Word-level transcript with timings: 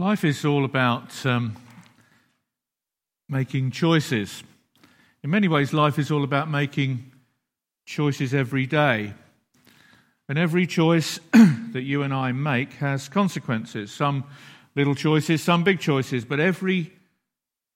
Life 0.00 0.24
is 0.24 0.44
all 0.44 0.64
about 0.64 1.26
um, 1.26 1.56
making 3.28 3.72
choices. 3.72 4.44
In 5.24 5.30
many 5.30 5.48
ways, 5.48 5.72
life 5.72 5.98
is 5.98 6.12
all 6.12 6.22
about 6.22 6.48
making 6.48 7.10
choices 7.84 8.32
every 8.32 8.64
day. 8.64 9.14
And 10.28 10.38
every 10.38 10.68
choice 10.68 11.18
that 11.32 11.82
you 11.82 12.04
and 12.04 12.14
I 12.14 12.30
make 12.30 12.74
has 12.74 13.08
consequences. 13.08 13.90
Some 13.90 14.22
little 14.76 14.94
choices, 14.94 15.42
some 15.42 15.64
big 15.64 15.80
choices, 15.80 16.24
but 16.24 16.38
every 16.38 16.92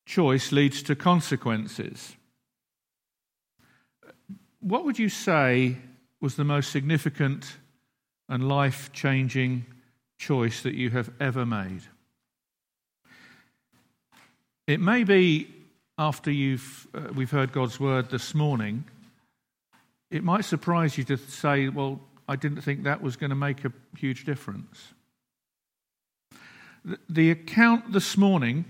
choice 0.06 0.52
leads 0.52 0.80
to 0.84 0.94
consequences. 0.94 2.14
What 4.60 4.84
would 4.84 5.00
you 5.00 5.08
say 5.08 5.76
was 6.20 6.36
the 6.36 6.44
most 6.44 6.70
significant 6.70 7.56
and 8.28 8.46
life 8.46 8.92
changing 8.92 9.66
choice 10.18 10.62
that 10.62 10.74
you 10.74 10.90
have 10.90 11.10
ever 11.18 11.44
made? 11.44 11.82
It 14.66 14.80
may 14.80 15.02
be 15.02 15.48
after 15.98 16.30
you've, 16.30 16.86
uh, 16.94 17.08
we've 17.14 17.30
heard 17.30 17.52
God's 17.52 17.80
word 17.80 18.10
this 18.10 18.34
morning, 18.34 18.84
it 20.10 20.22
might 20.22 20.44
surprise 20.44 20.96
you 20.96 21.04
to 21.04 21.16
say, 21.16 21.68
Well, 21.68 22.00
I 22.28 22.36
didn't 22.36 22.62
think 22.62 22.84
that 22.84 23.02
was 23.02 23.16
going 23.16 23.30
to 23.30 23.36
make 23.36 23.64
a 23.64 23.72
huge 23.96 24.24
difference. 24.24 24.94
The, 26.84 26.98
the 27.08 27.30
account 27.30 27.92
this 27.92 28.16
morning 28.16 28.64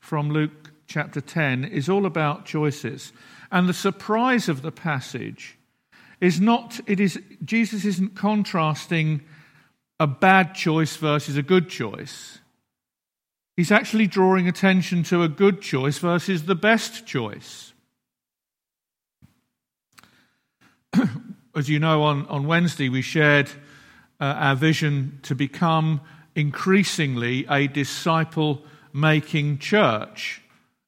from 0.00 0.30
Luke 0.30 0.72
chapter 0.86 1.20
10 1.20 1.64
is 1.64 1.88
all 1.88 2.04
about 2.04 2.44
choices. 2.44 3.12
And 3.50 3.68
the 3.68 3.74
surprise 3.74 4.48
of 4.48 4.60
the 4.60 4.72
passage 4.72 5.56
is 6.20 6.38
not, 6.40 6.80
it 6.86 7.00
is, 7.00 7.18
Jesus 7.44 7.84
isn't 7.84 8.14
contrasting 8.14 9.22
a 9.98 10.06
bad 10.06 10.54
choice 10.54 10.96
versus 10.96 11.36
a 11.36 11.42
good 11.42 11.68
choice. 11.70 12.38
He's 13.58 13.72
actually 13.72 14.06
drawing 14.06 14.46
attention 14.46 15.02
to 15.02 15.24
a 15.24 15.28
good 15.28 15.60
choice 15.60 15.98
versus 15.98 16.44
the 16.44 16.54
best 16.54 17.06
choice. 17.06 17.72
As 21.56 21.68
you 21.68 21.80
know, 21.80 22.04
on, 22.04 22.24
on 22.28 22.46
Wednesday 22.46 22.88
we 22.88 23.02
shared 23.02 23.50
uh, 24.20 24.26
our 24.26 24.54
vision 24.54 25.18
to 25.24 25.34
become 25.34 26.00
increasingly 26.36 27.46
a 27.50 27.66
disciple 27.66 28.62
making 28.92 29.58
church, 29.58 30.40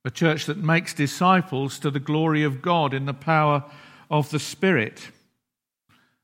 a 0.05 0.11
church 0.13 0.47
that 0.47 0.59
makes 0.59 0.95
disciples 0.95 1.77
to 1.81 1.91
the 1.91 1.99
glory 1.99 2.45
of 2.45 2.63
God 2.63 2.95
in 2.95 3.05
the 3.05 3.13
power 3.13 3.65
of 4.09 4.31
the 4.31 4.39
Spirit. 4.39 5.11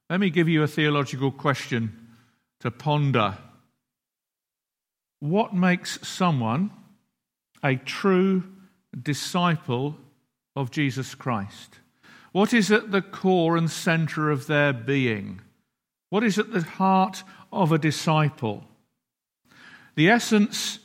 Let 0.09 0.21
me 0.21 0.31
give 0.31 0.49
you 0.49 0.63
a 0.63 0.69
theological 0.69 1.33
question 1.33 2.15
to 2.61 2.71
ponder 2.71 3.37
what 5.31 5.55
makes 5.55 5.99
someone 6.07 6.71
a 7.63 7.77
true 7.77 8.45
disciple 9.01 9.97
of 10.55 10.71
Jesus 10.71 11.15
Christ? 11.15 11.81
What 12.33 12.53
is 12.53 12.71
at 12.71 12.91
the 12.91 13.03
core 13.03 13.57
and 13.57 13.71
center 13.71 14.31
of 14.31 14.47
their 14.47 14.73
being? 14.73 15.41
What 16.11 16.23
is 16.23 16.39
at 16.39 16.53
the 16.53 16.63
heart 16.63 17.25
of 17.53 17.73
a 17.73 17.79
disciple? 17.79 18.65
The 19.95 20.11
essence 20.11 20.79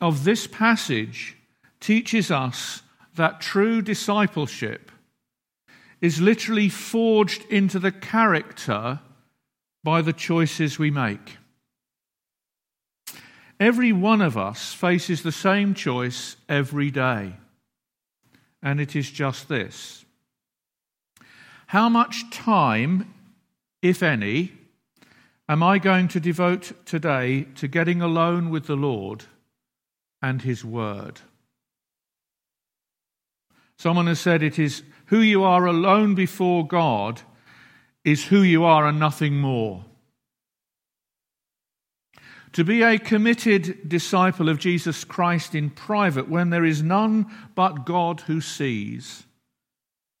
of 0.00 0.24
this 0.24 0.46
passage 0.46 1.36
teaches 1.80 2.30
us 2.30 2.82
that 3.16 3.40
true 3.40 3.82
discipleship 3.82 4.90
is 6.00 6.20
literally 6.20 6.68
forged 6.68 7.44
into 7.50 7.78
the 7.78 7.92
character 7.92 9.00
by 9.84 10.02
the 10.02 10.12
choices 10.12 10.78
we 10.78 10.90
make. 10.90 11.38
Every 13.62 13.92
one 13.92 14.20
of 14.20 14.36
us 14.36 14.74
faces 14.74 15.22
the 15.22 15.30
same 15.30 15.72
choice 15.72 16.34
every 16.48 16.90
day, 16.90 17.34
and 18.60 18.80
it 18.80 18.96
is 18.96 19.08
just 19.08 19.48
this 19.48 20.04
How 21.68 21.88
much 21.88 22.28
time, 22.32 23.14
if 23.80 24.02
any, 24.02 24.50
am 25.48 25.62
I 25.62 25.78
going 25.78 26.08
to 26.08 26.18
devote 26.18 26.72
today 26.84 27.46
to 27.54 27.68
getting 27.68 28.02
alone 28.02 28.50
with 28.50 28.66
the 28.66 28.74
Lord 28.74 29.26
and 30.20 30.42
His 30.42 30.64
Word? 30.64 31.20
Someone 33.76 34.08
has 34.08 34.18
said 34.18 34.42
it 34.42 34.58
is 34.58 34.82
who 35.06 35.20
you 35.20 35.44
are 35.44 35.66
alone 35.66 36.16
before 36.16 36.66
God 36.66 37.22
is 38.04 38.24
who 38.24 38.42
you 38.42 38.64
are 38.64 38.88
and 38.88 38.98
nothing 38.98 39.36
more. 39.36 39.84
To 42.54 42.64
be 42.64 42.82
a 42.82 42.98
committed 42.98 43.88
disciple 43.88 44.50
of 44.50 44.58
Jesus 44.58 45.04
Christ 45.04 45.54
in 45.54 45.70
private 45.70 46.28
when 46.28 46.50
there 46.50 46.66
is 46.66 46.82
none 46.82 47.26
but 47.54 47.86
God 47.86 48.20
who 48.22 48.42
sees 48.42 49.24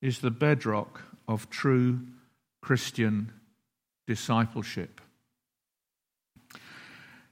is 0.00 0.20
the 0.20 0.30
bedrock 0.30 1.02
of 1.28 1.50
true 1.50 2.00
Christian 2.62 3.32
discipleship. 4.06 5.02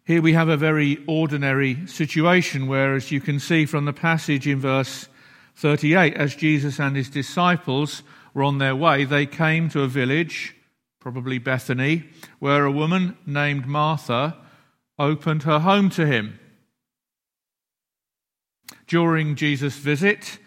Here 0.05 0.21
we 0.21 0.35
have 0.35 0.49
a 0.51 0.57
very 0.59 1.03
ordinary 1.07 1.87
situation 1.87 2.67
where, 2.67 2.95
as 2.95 3.11
you 3.11 3.23
can 3.23 3.41
see 3.41 3.65
from 3.65 3.87
the 3.87 3.95
passage 3.95 4.47
in 4.47 4.61
verse 4.61 5.09
38, 5.57 6.15
as 6.15 6.37
Jesus 6.37 6.79
and 6.79 6.95
his 6.95 7.09
disciples 7.09 8.03
were 8.35 8.43
on 8.43 8.59
their 8.59 8.77
way, 8.77 9.05
they 9.05 9.25
came 9.25 9.71
to 9.71 9.83
a 9.83 9.89
village, 9.89 10.57
probably 11.01 11.39
Bethany, 11.39 12.05
where 12.39 12.67
a 12.67 12.73
woman 12.73 13.17
named 13.25 13.67
Martha 13.67 14.37
opened 15.01 15.43
her 15.45 15.59
home 15.59 15.91
to 15.91 16.07
him. 16.07 16.39
During 18.87 19.35
Jesus' 19.35 19.77
visit, 19.77 20.39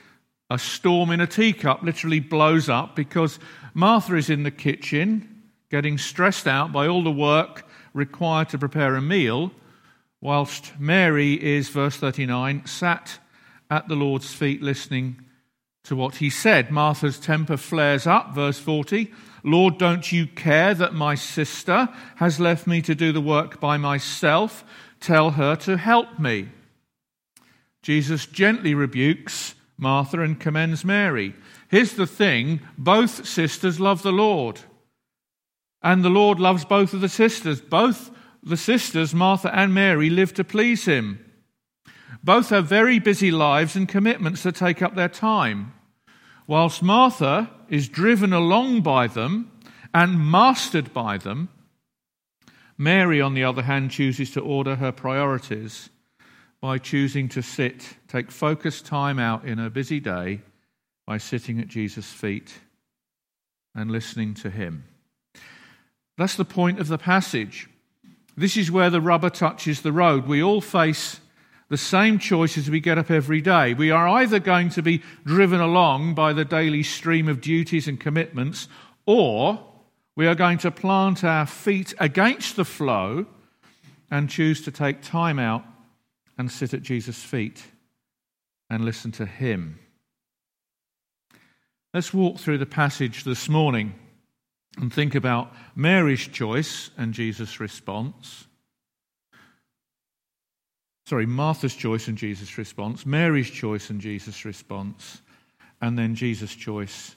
a 0.49 0.59
storm 0.59 1.09
in 1.09 1.19
a 1.19 1.27
teacup 1.27 1.81
literally 1.81 2.19
blows 2.19 2.69
up 2.69 2.95
because 2.95 3.39
Martha 3.73 4.15
is 4.15 4.29
in 4.29 4.43
the 4.43 4.51
kitchen 4.51 5.43
getting 5.71 5.97
stressed 5.97 6.47
out 6.47 6.71
by 6.71 6.87
all 6.87 7.03
the 7.03 7.11
work 7.11 7.67
required 7.93 8.49
to 8.49 8.57
prepare 8.57 8.95
a 8.95 9.01
meal, 9.01 9.51
whilst 10.21 10.79
Mary 10.79 11.33
is, 11.33 11.69
verse 11.69 11.97
39, 11.97 12.65
sat 12.65 13.19
at 13.71 13.87
the 13.87 13.95
Lord's 13.95 14.33
feet 14.33 14.61
listening 14.61 15.19
to 15.83 15.95
what 15.95 16.17
he 16.17 16.29
said. 16.29 16.69
Martha's 16.69 17.19
temper 17.19 17.57
flares 17.57 18.05
up, 18.05 18.33
verse 18.33 18.59
40. 18.59 19.11
Lord, 19.43 19.77
don't 19.77 20.11
you 20.11 20.25
care 20.25 20.73
that 20.73 20.93
my 20.93 21.15
sister 21.15 21.89
has 22.15 22.39
left 22.39 22.65
me 22.65 22.81
to 22.83 22.95
do 22.95 23.11
the 23.11 23.21
work 23.21 23.59
by 23.59 23.77
myself? 23.77 24.63
Tell 24.99 25.31
her 25.31 25.55
to 25.57 25.77
help 25.77 26.17
me. 26.17 26.49
Jesus 27.81 28.25
gently 28.25 28.73
rebukes 28.73 29.55
Martha 29.77 30.21
and 30.21 30.39
commends 30.39 30.85
Mary. 30.85 31.35
Here's 31.67 31.93
the 31.93 32.07
thing 32.07 32.61
both 32.77 33.27
sisters 33.27 33.79
love 33.79 34.01
the 34.01 34.13
Lord. 34.13 34.61
And 35.81 36.03
the 36.03 36.09
Lord 36.09 36.39
loves 36.39 36.63
both 36.63 36.93
of 36.93 37.01
the 37.01 37.09
sisters. 37.09 37.59
Both 37.59 38.09
the 38.41 38.55
sisters, 38.55 39.13
Martha 39.13 39.53
and 39.53 39.73
Mary, 39.73 40.09
live 40.09 40.33
to 40.35 40.45
please 40.45 40.85
him. 40.85 41.19
Both 42.23 42.49
have 42.49 42.67
very 42.67 42.99
busy 42.99 43.31
lives 43.31 43.75
and 43.75 43.89
commitments 43.89 44.43
that 44.43 44.55
take 44.55 44.81
up 44.81 44.95
their 44.95 45.09
time. 45.09 45.73
Whilst 46.45 46.83
Martha 46.83 47.49
is 47.69 47.87
driven 47.87 48.33
along 48.33 48.81
by 48.81 49.07
them 49.07 49.51
and 49.93 50.19
mastered 50.19 50.93
by 50.93 51.17
them, 51.17 51.49
Mary, 52.77 53.21
on 53.21 53.33
the 53.33 53.43
other 53.43 53.61
hand, 53.61 53.91
chooses 53.91 54.31
to 54.31 54.41
order 54.41 54.75
her 54.75 54.91
priorities 54.91 55.89
by 56.59 56.77
choosing 56.77 57.29
to 57.29 57.41
sit, 57.41 57.97
take 58.07 58.31
focused 58.31 58.85
time 58.85 59.19
out 59.19 59.45
in 59.45 59.57
her 59.57 59.69
busy 59.69 59.99
day 59.99 60.41
by 61.05 61.17
sitting 61.17 61.59
at 61.59 61.67
Jesus' 61.67 62.11
feet 62.11 62.53
and 63.75 63.91
listening 63.91 64.33
to 64.33 64.49
him. 64.49 64.85
That's 66.17 66.35
the 66.35 66.45
point 66.45 66.79
of 66.79 66.87
the 66.87 66.97
passage. 66.97 67.69
This 68.35 68.57
is 68.57 68.71
where 68.71 68.89
the 68.89 69.01
rubber 69.01 69.29
touches 69.29 69.81
the 69.81 69.91
road. 69.91 70.27
We 70.27 70.41
all 70.41 70.61
face 70.61 71.19
the 71.69 71.77
same 71.77 72.19
choices 72.19 72.69
we 72.69 72.79
get 72.79 72.97
up 72.97 73.09
every 73.09 73.41
day. 73.41 73.73
We 73.73 73.91
are 73.91 74.07
either 74.07 74.39
going 74.39 74.69
to 74.69 74.81
be 74.81 75.01
driven 75.25 75.59
along 75.59 76.13
by 76.13 76.33
the 76.33 76.45
daily 76.45 76.83
stream 76.83 77.27
of 77.27 77.41
duties 77.41 77.87
and 77.87 77.99
commitments, 77.99 78.67
or 79.05 79.65
we 80.15 80.27
are 80.27 80.35
going 80.35 80.59
to 80.59 80.71
plant 80.71 81.23
our 81.23 81.45
feet 81.45 81.93
against 81.99 82.55
the 82.55 82.65
flow 82.65 83.25
and 84.11 84.29
choose 84.29 84.61
to 84.61 84.71
take 84.71 85.01
time 85.01 85.39
out 85.39 85.63
and 86.37 86.51
sit 86.51 86.73
at 86.73 86.83
Jesus' 86.83 87.23
feet 87.23 87.63
and 88.69 88.85
listen 88.85 89.11
to 89.13 89.25
Him. 89.25 89.79
Let's 91.93 92.13
walk 92.13 92.37
through 92.37 92.57
the 92.57 92.65
passage 92.65 93.23
this 93.23 93.47
morning 93.47 93.93
and 94.77 94.91
think 94.91 95.15
about 95.15 95.53
Mary's 95.75 96.27
choice 96.27 96.89
and 96.97 97.13
Jesus' 97.13 97.59
response 97.59 98.47
sorry, 101.13 101.27
Martha's 101.27 101.75
choice 101.75 102.07
and 102.07 102.17
Jesus' 102.17 102.57
response, 102.57 103.05
Mary's 103.05 103.51
choice 103.51 103.91
and 103.91 104.01
Jesus' 104.01 104.45
response, 104.45 105.21
and 105.79 105.95
then 105.95 106.15
Jesus' 106.15 106.55
choice 106.55 107.15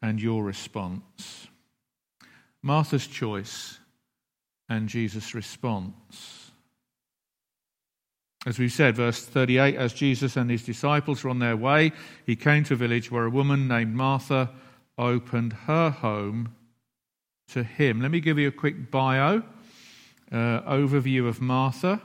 and 0.00 0.22
your 0.22 0.42
response. 0.42 1.46
Martha's 2.62 3.06
choice 3.06 3.78
and 4.70 4.88
Jesus' 4.88 5.34
response. 5.34 6.50
As 8.46 8.58
we've 8.58 8.72
said, 8.72 8.96
verse 8.96 9.22
38, 9.22 9.76
as 9.76 9.92
Jesus 9.92 10.38
and 10.38 10.50
his 10.50 10.62
disciples 10.62 11.22
were 11.22 11.28
on 11.28 11.38
their 11.38 11.58
way, 11.58 11.92
he 12.24 12.36
came 12.36 12.64
to 12.64 12.72
a 12.72 12.78
village 12.78 13.10
where 13.10 13.26
a 13.26 13.30
woman 13.30 13.68
named 13.68 13.94
Martha 13.94 14.50
opened 14.96 15.52
her 15.66 15.90
home 15.90 16.54
to 17.48 17.62
him. 17.62 18.00
Let 18.00 18.12
me 18.12 18.20
give 18.20 18.38
you 18.38 18.48
a 18.48 18.50
quick 18.50 18.90
bio, 18.90 19.42
uh, 20.32 20.62
overview 20.62 21.28
of 21.28 21.42
Martha, 21.42 22.00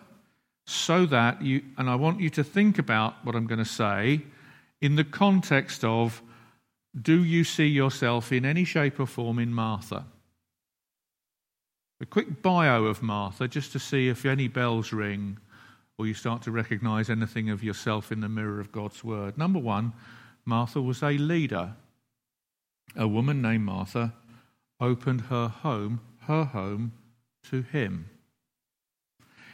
so 0.72 1.06
that 1.06 1.42
you, 1.42 1.62
and 1.78 1.90
I 1.90 1.96
want 1.96 2.20
you 2.20 2.30
to 2.32 2.44
think 2.44 2.80
about 2.80 3.16
what 3.24 3.36
I'm 3.36 3.48
going 3.48 3.60
to 3.60 3.66
say 3.66 4.22
in 4.80 4.96
the 4.96 5.04
context 5.04 5.84
of 5.84 6.22
do 7.00 7.24
you 7.24 7.44
see 7.44 7.68
yourself 7.68 8.32
in 8.32 8.46
any 8.46 8.64
shape 8.64 9.00
or 9.00 9.06
form 9.06 9.40
in 9.40 9.54
Martha? 9.54 10.06
A 12.02 12.06
quick 12.06 12.42
bio 12.42 12.86
of 12.86 13.02
Martha, 13.02 13.48
just 13.48 13.72
to 13.74 13.80
see 13.80 14.10
if 14.10 14.26
any 14.26 14.48
bells 14.48 14.92
ring 14.92 15.38
or 15.98 16.08
you 16.08 16.14
start 16.14 16.42
to 16.42 16.52
recognize 16.52 17.10
anything 17.10 17.50
of 17.50 17.64
yourself 17.64 18.12
in 18.12 18.22
the 18.22 18.30
mirror 18.30 18.60
of 18.60 18.72
God's 18.72 19.04
word. 19.04 19.38
Number 19.38 19.60
one, 19.60 19.94
Martha 20.46 20.82
was 20.82 21.04
a 21.04 21.12
leader. 21.12 21.76
A 22.96 23.08
woman 23.08 23.42
named 23.42 23.66
Martha 23.66 24.14
opened 24.80 25.22
her 25.22 25.48
home, 25.48 26.02
her 26.22 26.46
home, 26.46 26.94
to 27.44 27.62
him. 27.62 28.10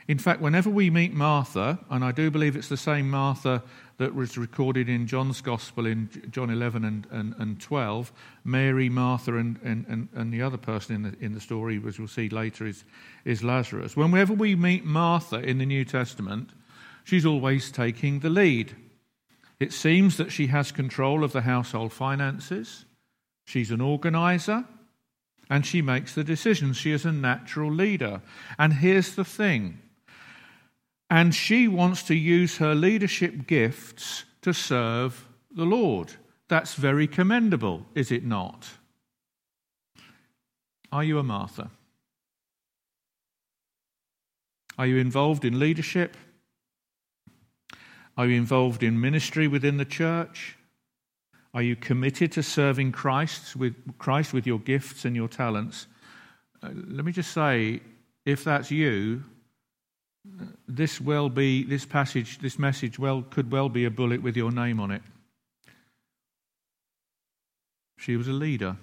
In 0.07 0.17
fact, 0.17 0.39
whenever 0.39 0.69
we 0.69 0.89
meet 0.89 1.13
Martha, 1.13 1.79
and 1.89 2.03
I 2.03 2.13
do 2.13 2.31
believe 2.31 2.55
it's 2.55 2.69
the 2.69 2.77
same 2.77 3.09
Martha 3.09 3.61
that 3.97 4.15
was 4.15 4.37
recorded 4.37 4.87
in 4.87 5.05
John's 5.05 5.41
Gospel 5.41 5.85
in 5.85 6.09
John 6.31 6.49
11 6.49 6.85
and, 6.85 7.05
and, 7.11 7.35
and 7.37 7.59
12, 7.59 8.13
Mary, 8.45 8.87
Martha, 8.87 9.35
and, 9.35 9.59
and, 9.63 10.07
and 10.13 10.33
the 10.33 10.41
other 10.41 10.55
person 10.55 10.95
in 10.95 11.01
the, 11.03 11.15
in 11.19 11.33
the 11.33 11.41
story, 11.41 11.81
as 11.85 11.99
we'll 11.99 12.07
see 12.07 12.29
later, 12.29 12.65
is, 12.65 12.85
is 13.25 13.43
Lazarus. 13.43 13.97
Whenever 13.97 14.33
we 14.33 14.55
meet 14.55 14.85
Martha 14.85 15.39
in 15.39 15.57
the 15.57 15.65
New 15.65 15.83
Testament, 15.83 16.51
she's 17.03 17.25
always 17.25 17.69
taking 17.69 18.19
the 18.21 18.29
lead. 18.29 18.77
It 19.59 19.73
seems 19.73 20.15
that 20.17 20.31
she 20.31 20.47
has 20.47 20.71
control 20.71 21.25
of 21.25 21.33
the 21.33 21.41
household 21.41 21.91
finances, 21.91 22.85
she's 23.45 23.71
an 23.71 23.81
organizer, 23.81 24.63
and 25.49 25.65
she 25.65 25.81
makes 25.81 26.13
the 26.13 26.23
decisions. 26.23 26.77
She 26.77 26.91
is 26.91 27.05
a 27.05 27.11
natural 27.11 27.71
leader. 27.71 28.21
And 28.57 28.73
here's 28.73 29.15
the 29.15 29.25
thing 29.25 29.79
and 31.09 31.33
she 31.33 31.67
wants 31.67 32.03
to 32.03 32.15
use 32.15 32.57
her 32.57 32.75
leadership 32.75 33.47
gifts 33.47 34.25
to 34.41 34.53
serve 34.53 35.27
the 35.51 35.65
Lord. 35.65 36.13
That's 36.49 36.75
very 36.75 37.07
commendable, 37.07 37.85
is 37.95 38.11
it 38.11 38.25
not? 38.25 38.69
Are 40.91 41.03
you 41.03 41.19
a 41.19 41.23
Martha? 41.23 41.69
Are 44.77 44.85
you 44.85 44.97
involved 44.97 45.43
in 45.43 45.59
leadership? 45.59 46.15
Are 48.15 48.25
you 48.25 48.35
involved 48.35 48.83
in 48.83 48.99
ministry 48.99 49.47
within 49.47 49.77
the 49.77 49.85
church? 49.85 50.55
Are 51.53 51.61
you 51.61 51.75
committed 51.75 52.31
to 52.33 52.43
serving 52.43 52.91
Christ 52.91 53.55
with, 53.55 53.75
Christ 53.97 54.33
with 54.33 54.45
your 54.45 54.59
gifts 54.59 55.05
and 55.05 55.15
your 55.15 55.27
talents? 55.27 55.87
Uh, 56.61 56.69
let 56.73 57.05
me 57.05 57.11
just 57.11 57.31
say, 57.31 57.81
if 58.25 58.43
that's 58.43 58.71
you, 58.71 59.23
this 60.67 60.99
well 60.99 61.29
be 61.29 61.63
this 61.63 61.85
passage, 61.85 62.39
this 62.39 62.59
message 62.59 62.99
well 62.99 63.21
could 63.21 63.51
well 63.51 63.69
be 63.69 63.85
a 63.85 63.91
bullet 63.91 64.21
with 64.21 64.35
your 64.35 64.51
name 64.51 64.79
on 64.79 64.91
it. 64.91 65.01
She 67.97 68.15
was 68.15 68.27
a 68.27 68.33
leader. 68.33 68.77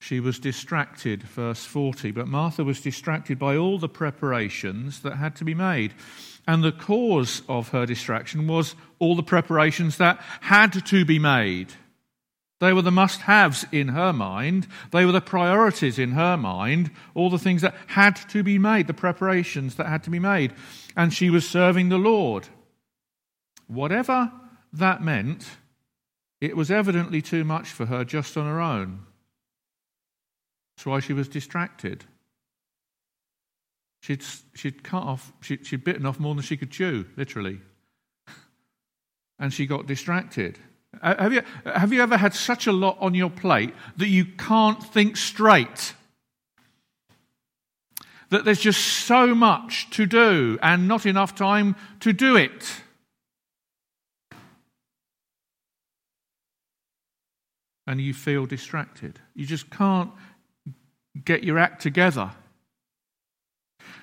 She 0.00 0.20
was 0.20 0.38
distracted, 0.38 1.22
verse 1.22 1.64
40. 1.64 2.10
But 2.10 2.28
Martha 2.28 2.62
was 2.62 2.80
distracted 2.80 3.38
by 3.38 3.56
all 3.56 3.78
the 3.78 3.88
preparations 3.88 5.00
that 5.00 5.16
had 5.16 5.34
to 5.36 5.44
be 5.44 5.54
made. 5.54 5.94
And 6.46 6.62
the 6.62 6.72
cause 6.72 7.42
of 7.48 7.70
her 7.70 7.86
distraction 7.86 8.46
was 8.46 8.74
all 8.98 9.16
the 9.16 9.22
preparations 9.22 9.96
that 9.96 10.20
had 10.40 10.72
to 10.86 11.04
be 11.06 11.18
made. 11.18 11.72
They 12.60 12.72
were 12.72 12.82
the 12.82 12.90
must 12.90 13.22
haves 13.22 13.66
in 13.72 13.88
her 13.88 14.12
mind. 14.12 14.66
They 14.92 15.04
were 15.04 15.12
the 15.12 15.20
priorities 15.20 15.98
in 15.98 16.12
her 16.12 16.36
mind, 16.36 16.90
all 17.14 17.28
the 17.28 17.38
things 17.38 17.62
that 17.62 17.74
had 17.88 18.16
to 18.30 18.42
be 18.42 18.58
made, 18.58 18.86
the 18.86 18.94
preparations 18.94 19.74
that 19.74 19.86
had 19.86 20.04
to 20.04 20.10
be 20.10 20.20
made. 20.20 20.54
And 20.96 21.12
she 21.12 21.30
was 21.30 21.48
serving 21.48 21.88
the 21.88 21.98
Lord. 21.98 22.48
Whatever 23.66 24.32
that 24.72 25.02
meant, 25.02 25.46
it 26.40 26.56
was 26.56 26.70
evidently 26.70 27.22
too 27.22 27.44
much 27.44 27.68
for 27.68 27.86
her 27.86 28.04
just 28.04 28.36
on 28.36 28.46
her 28.46 28.60
own. 28.60 29.00
That's 30.76 30.86
why 30.86 31.00
she 31.00 31.12
was 31.12 31.28
distracted. 31.28 32.04
She'd, 34.00 34.22
she'd 34.54 34.84
cut 34.84 35.02
off, 35.02 35.32
she'd, 35.40 35.66
she'd 35.66 35.84
bitten 35.84 36.04
off 36.04 36.20
more 36.20 36.34
than 36.34 36.44
she 36.44 36.56
could 36.56 36.70
chew, 36.70 37.06
literally. 37.16 37.60
And 39.36 39.52
she 39.52 39.66
got 39.66 39.88
distracted. 39.88 40.60
Uh, 41.02 41.22
have 41.22 41.32
you, 41.32 41.42
have 41.64 41.92
you 41.92 42.02
ever 42.02 42.16
had 42.16 42.34
such 42.34 42.66
a 42.66 42.72
lot 42.72 42.96
on 43.00 43.14
your 43.14 43.30
plate 43.30 43.74
that 43.96 44.08
you 44.08 44.24
can't 44.24 44.82
think 44.82 45.16
straight? 45.16 45.94
That 48.30 48.44
there's 48.44 48.60
just 48.60 48.82
so 48.82 49.34
much 49.34 49.90
to 49.90 50.06
do 50.06 50.58
and 50.62 50.88
not 50.88 51.06
enough 51.06 51.34
time 51.34 51.76
to 52.00 52.12
do 52.12 52.36
it? 52.36 52.80
And 57.86 58.00
you 58.00 58.14
feel 58.14 58.46
distracted. 58.46 59.20
You 59.34 59.46
just 59.46 59.70
can't 59.70 60.10
get 61.24 61.44
your 61.44 61.58
act 61.58 61.82
together. 61.82 62.30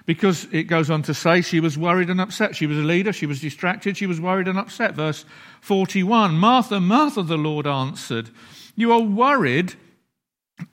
Because 0.05 0.47
it 0.51 0.63
goes 0.63 0.89
on 0.89 1.03
to 1.03 1.13
say 1.13 1.41
she 1.41 1.59
was 1.59 1.77
worried 1.77 2.09
and 2.09 2.19
upset. 2.19 2.55
She 2.55 2.67
was 2.67 2.77
a 2.77 2.81
leader, 2.81 3.13
she 3.13 3.25
was 3.25 3.39
distracted, 3.39 3.97
she 3.97 4.07
was 4.07 4.19
worried 4.19 4.47
and 4.47 4.57
upset. 4.57 4.95
Verse 4.95 5.25
41 5.61 6.35
Martha, 6.35 6.79
Martha, 6.79 7.23
the 7.23 7.37
Lord 7.37 7.67
answered, 7.67 8.29
You 8.75 8.91
are 8.93 9.01
worried 9.01 9.75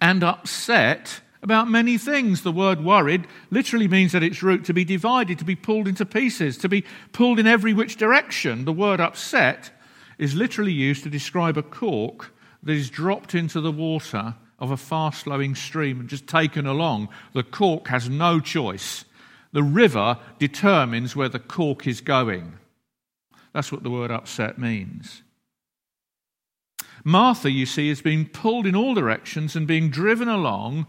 and 0.00 0.24
upset 0.24 1.20
about 1.42 1.70
many 1.70 1.98
things. 1.98 2.42
The 2.42 2.52
word 2.52 2.84
worried 2.84 3.26
literally 3.50 3.88
means 3.88 4.12
that 4.12 4.22
its 4.22 4.42
root 4.42 4.64
to 4.64 4.74
be 4.74 4.84
divided, 4.84 5.38
to 5.38 5.44
be 5.44 5.56
pulled 5.56 5.88
into 5.88 6.04
pieces, 6.04 6.58
to 6.58 6.68
be 6.68 6.84
pulled 7.12 7.38
in 7.38 7.46
every 7.46 7.72
which 7.72 7.96
direction. 7.96 8.64
The 8.64 8.72
word 8.72 9.00
upset 9.00 9.70
is 10.18 10.34
literally 10.34 10.72
used 10.72 11.04
to 11.04 11.10
describe 11.10 11.56
a 11.56 11.62
cork 11.62 12.34
that 12.62 12.72
is 12.72 12.90
dropped 12.90 13.34
into 13.34 13.60
the 13.60 13.72
water 13.72 14.34
of 14.58 14.70
a 14.70 14.76
fast 14.76 15.24
flowing 15.24 15.54
stream 15.54 16.00
and 16.00 16.08
just 16.08 16.26
taken 16.26 16.66
along. 16.66 17.08
The 17.32 17.44
cork 17.44 17.88
has 17.88 18.08
no 18.08 18.40
choice 18.40 19.04
the 19.52 19.62
river 19.62 20.18
determines 20.38 21.16
where 21.16 21.28
the 21.28 21.38
cork 21.38 21.86
is 21.86 22.00
going. 22.00 22.54
That's 23.52 23.72
what 23.72 23.82
the 23.82 23.90
word 23.90 24.10
upset 24.10 24.58
means. 24.58 25.22
Martha, 27.04 27.50
you 27.50 27.66
see, 27.66 27.88
is 27.88 28.02
being 28.02 28.26
pulled 28.26 28.66
in 28.66 28.74
all 28.76 28.94
directions 28.94 29.56
and 29.56 29.66
being 29.66 29.90
driven 29.90 30.28
along 30.28 30.86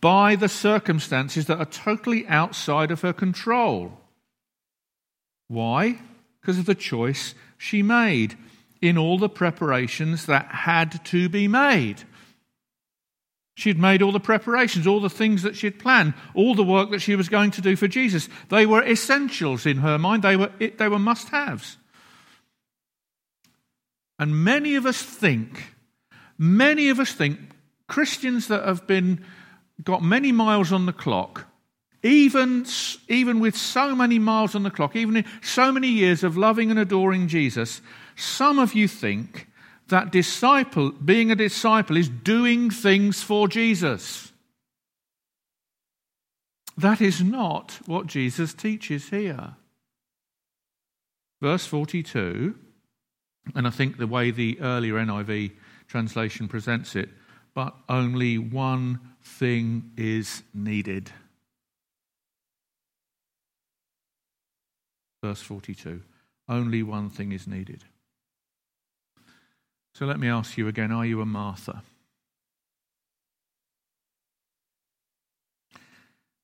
by 0.00 0.36
the 0.36 0.48
circumstances 0.48 1.46
that 1.46 1.58
are 1.58 1.66
totally 1.66 2.26
outside 2.26 2.90
of 2.90 3.02
her 3.02 3.12
control. 3.12 4.00
Why? 5.48 6.00
Because 6.40 6.58
of 6.58 6.66
the 6.66 6.74
choice 6.74 7.34
she 7.56 7.82
made 7.82 8.36
in 8.82 8.98
all 8.98 9.18
the 9.18 9.28
preparations 9.28 10.26
that 10.26 10.46
had 10.46 11.04
to 11.06 11.28
be 11.28 11.48
made. 11.48 12.04
She'd 13.56 13.78
made 13.78 14.02
all 14.02 14.12
the 14.12 14.20
preparations, 14.20 14.86
all 14.86 15.00
the 15.00 15.08
things 15.08 15.42
that 15.42 15.56
she'd 15.56 15.78
planned, 15.78 16.12
all 16.34 16.54
the 16.54 16.62
work 16.62 16.90
that 16.90 17.00
she 17.00 17.16
was 17.16 17.30
going 17.30 17.50
to 17.52 17.62
do 17.62 17.74
for 17.74 17.88
Jesus. 17.88 18.28
They 18.50 18.66
were 18.66 18.82
essentials 18.82 19.64
in 19.64 19.78
her 19.78 19.98
mind, 19.98 20.22
they 20.22 20.36
were, 20.36 20.50
they 20.58 20.88
were 20.88 20.98
must 20.98 21.30
haves. 21.30 21.78
And 24.18 24.44
many 24.44 24.74
of 24.74 24.84
us 24.84 25.00
think, 25.00 25.72
many 26.36 26.90
of 26.90 27.00
us 27.00 27.12
think, 27.12 27.40
Christians 27.88 28.48
that 28.48 28.62
have 28.64 28.86
been 28.86 29.24
got 29.82 30.02
many 30.02 30.32
miles 30.32 30.70
on 30.70 30.84
the 30.84 30.92
clock, 30.92 31.46
even, 32.02 32.66
even 33.08 33.40
with 33.40 33.56
so 33.56 33.96
many 33.96 34.18
miles 34.18 34.54
on 34.54 34.64
the 34.64 34.70
clock, 34.70 34.96
even 34.96 35.16
in 35.16 35.24
so 35.40 35.72
many 35.72 35.88
years 35.88 36.22
of 36.22 36.36
loving 36.36 36.70
and 36.70 36.78
adoring 36.78 37.26
Jesus, 37.26 37.80
some 38.16 38.58
of 38.58 38.74
you 38.74 38.86
think 38.86 39.48
that 39.88 40.10
disciple, 40.10 40.90
being 40.90 41.30
a 41.30 41.36
disciple 41.36 41.96
is 41.96 42.08
doing 42.08 42.70
things 42.70 43.22
for 43.22 43.48
Jesus. 43.48 44.32
That 46.76 47.00
is 47.00 47.22
not 47.22 47.80
what 47.86 48.06
Jesus 48.06 48.52
teaches 48.52 49.08
here. 49.08 49.54
Verse 51.40 51.66
42, 51.66 52.54
and 53.54 53.66
I 53.66 53.70
think 53.70 53.96
the 53.96 54.06
way 54.06 54.30
the 54.30 54.58
earlier 54.60 54.94
NIV 54.94 55.52
translation 55.86 56.48
presents 56.48 56.96
it, 56.96 57.08
but 57.54 57.74
only 57.88 58.38
one 58.38 59.00
thing 59.22 59.92
is 59.96 60.42
needed. 60.52 61.10
Verse 65.22 65.40
42, 65.40 66.02
only 66.48 66.82
one 66.82 67.10
thing 67.10 67.32
is 67.32 67.46
needed. 67.46 67.84
So 69.96 70.04
let 70.04 70.20
me 70.20 70.28
ask 70.28 70.58
you 70.58 70.68
again 70.68 70.92
are 70.92 71.06
you 71.06 71.22
a 71.22 71.24
Martha? 71.24 71.82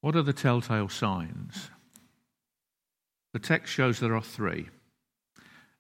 What 0.01 0.17
are 0.17 0.23
the 0.23 0.33
telltale 0.33 0.89
signs? 0.89 1.69
The 3.35 3.39
text 3.39 3.71
shows 3.71 4.01
there 4.01 4.17
are 4.17 4.23
three. 4.23 4.71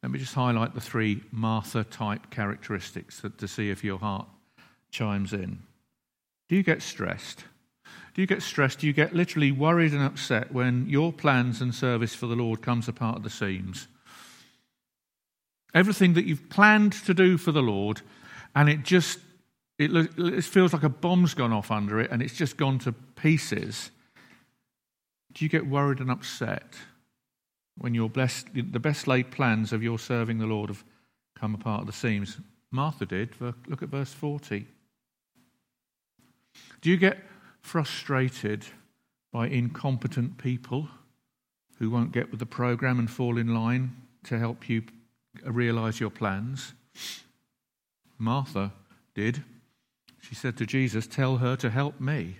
Let 0.02 0.12
me 0.12 0.18
just 0.18 0.34
highlight 0.34 0.74
the 0.74 0.82
three 0.82 1.22
Martha 1.32 1.82
type 1.84 2.28
characteristics 2.28 3.22
to 3.38 3.48
see 3.48 3.70
if 3.70 3.82
your 3.82 3.98
heart 3.98 4.28
chimes 4.90 5.32
in. 5.32 5.60
Do 6.50 6.56
you 6.56 6.62
get 6.62 6.82
stressed? 6.82 7.46
Do 8.12 8.20
you 8.20 8.26
get 8.26 8.42
stressed? 8.42 8.80
Do 8.80 8.86
you 8.86 8.92
get 8.92 9.14
literally 9.14 9.50
worried 9.50 9.94
and 9.94 10.02
upset 10.02 10.52
when 10.52 10.90
your 10.90 11.10
plans 11.10 11.62
and 11.62 11.74
service 11.74 12.14
for 12.14 12.26
the 12.26 12.36
Lord 12.36 12.60
comes 12.60 12.86
apart 12.86 13.16
at 13.16 13.22
the 13.22 13.30
seams? 13.30 13.88
Everything 15.74 16.14
that 16.14 16.26
you've 16.26 16.50
planned 16.50 16.92
to 16.92 17.14
do 17.14 17.38
for 17.38 17.52
the 17.52 17.62
Lord, 17.62 18.02
and 18.54 18.68
it 18.68 18.82
just 18.82 19.18
it, 19.78 19.90
it 20.18 20.44
feels 20.44 20.72
like 20.72 20.82
a 20.82 20.88
bomb's 20.88 21.34
gone 21.34 21.52
off 21.52 21.70
under 21.70 22.00
it, 22.00 22.10
and 22.10 22.22
it's 22.22 22.36
just 22.36 22.56
gone 22.56 22.78
to 22.80 22.92
pieces. 22.92 23.90
Do 25.32 25.44
you 25.44 25.48
get 25.48 25.66
worried 25.66 26.00
and 26.00 26.10
upset 26.10 26.74
when 27.78 27.94
your 27.94 28.10
blessed, 28.10 28.48
the 28.54 28.78
best 28.78 29.08
laid 29.08 29.30
plans 29.30 29.72
of 29.72 29.82
your 29.82 29.98
serving 29.98 30.38
the 30.38 30.46
Lord 30.46 30.68
have 30.68 30.84
come 31.34 31.54
apart 31.54 31.80
at 31.80 31.86
the 31.86 31.92
seams? 31.92 32.38
Martha 32.70 33.06
did. 33.06 33.30
Look 33.40 33.82
at 33.82 33.88
verse 33.88 34.12
40. 34.12 34.66
Do 36.80 36.90
you 36.90 36.96
get 36.96 37.18
frustrated 37.60 38.66
by 39.32 39.46
incompetent 39.48 40.36
people 40.36 40.88
who 41.78 41.90
won't 41.90 42.12
get 42.12 42.30
with 42.30 42.40
the 42.40 42.46
program 42.46 42.98
and 42.98 43.10
fall 43.10 43.38
in 43.38 43.54
line 43.54 43.96
to 44.24 44.38
help 44.38 44.68
you 44.68 44.82
realize 45.44 46.00
your 46.00 46.10
plans? 46.10 46.74
Martha 48.18 48.72
did. 49.14 49.42
She 50.20 50.34
said 50.34 50.56
to 50.58 50.66
Jesus, 50.66 51.06
Tell 51.06 51.38
her 51.38 51.56
to 51.56 51.70
help 51.70 52.00
me. 52.00 52.36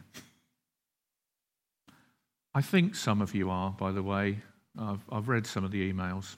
I 2.55 2.61
think 2.61 2.95
some 2.95 3.23
of 3.23 3.35
you 3.35 3.51
are, 3.51 3.71
by 3.71 3.93
the 3.93 4.03
way. 4.03 4.39
I've, 4.79 5.01
I've 5.11 5.29
read 5.29 5.47
some 5.47 5.65
of 5.65 5.71
the 5.71 5.93
emails, 5.93 6.37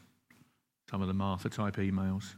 some 0.91 1.03
of 1.03 1.09
the 1.09 1.15
Martha 1.15 1.49
type 1.49 1.77
emails. 1.77 2.35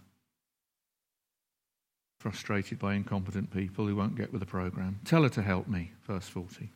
Frustrated 2.19 2.79
by 2.79 2.95
incompetent 2.95 3.51
people 3.51 3.87
who 3.87 3.95
won't 3.95 4.17
get 4.17 4.33
with 4.33 4.41
the 4.41 4.47
program. 4.47 5.01
Tell 5.05 5.23
her 5.23 5.29
to 5.31 5.43
help 5.43 5.69
me, 5.69 5.93
verse 6.07 6.29
40. 6.29 6.71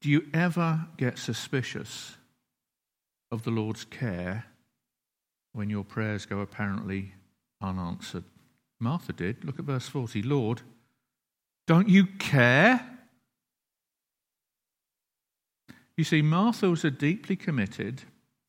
Do 0.00 0.10
you 0.10 0.26
ever 0.32 0.86
get 0.96 1.18
suspicious 1.18 2.16
of 3.32 3.42
the 3.42 3.50
Lord's 3.50 3.84
care 3.84 4.44
when 5.52 5.70
your 5.70 5.84
prayers 5.84 6.26
go 6.26 6.40
apparently 6.40 7.14
unanswered? 7.60 8.24
Martha 8.80 9.12
did. 9.12 9.44
Look 9.44 9.58
at 9.58 9.64
verse 9.64 9.88
40. 9.88 10.22
Lord, 10.22 10.62
don't 11.66 11.88
you 11.88 12.06
care? 12.06 12.98
You 15.96 16.04
see, 16.04 16.22
Martha 16.22 16.70
was 16.70 16.84
a 16.84 16.90
deeply 16.90 17.34
committed 17.34 18.02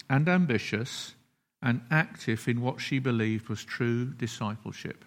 and 0.10 0.29
ambitious 0.29 1.15
and 1.62 1.82
active 1.91 2.48
in 2.48 2.62
what 2.62 2.79
she 2.79 3.00
believed 3.00 3.50
was 3.50 3.65
true 3.65 4.06
discipleship. 4.06 5.03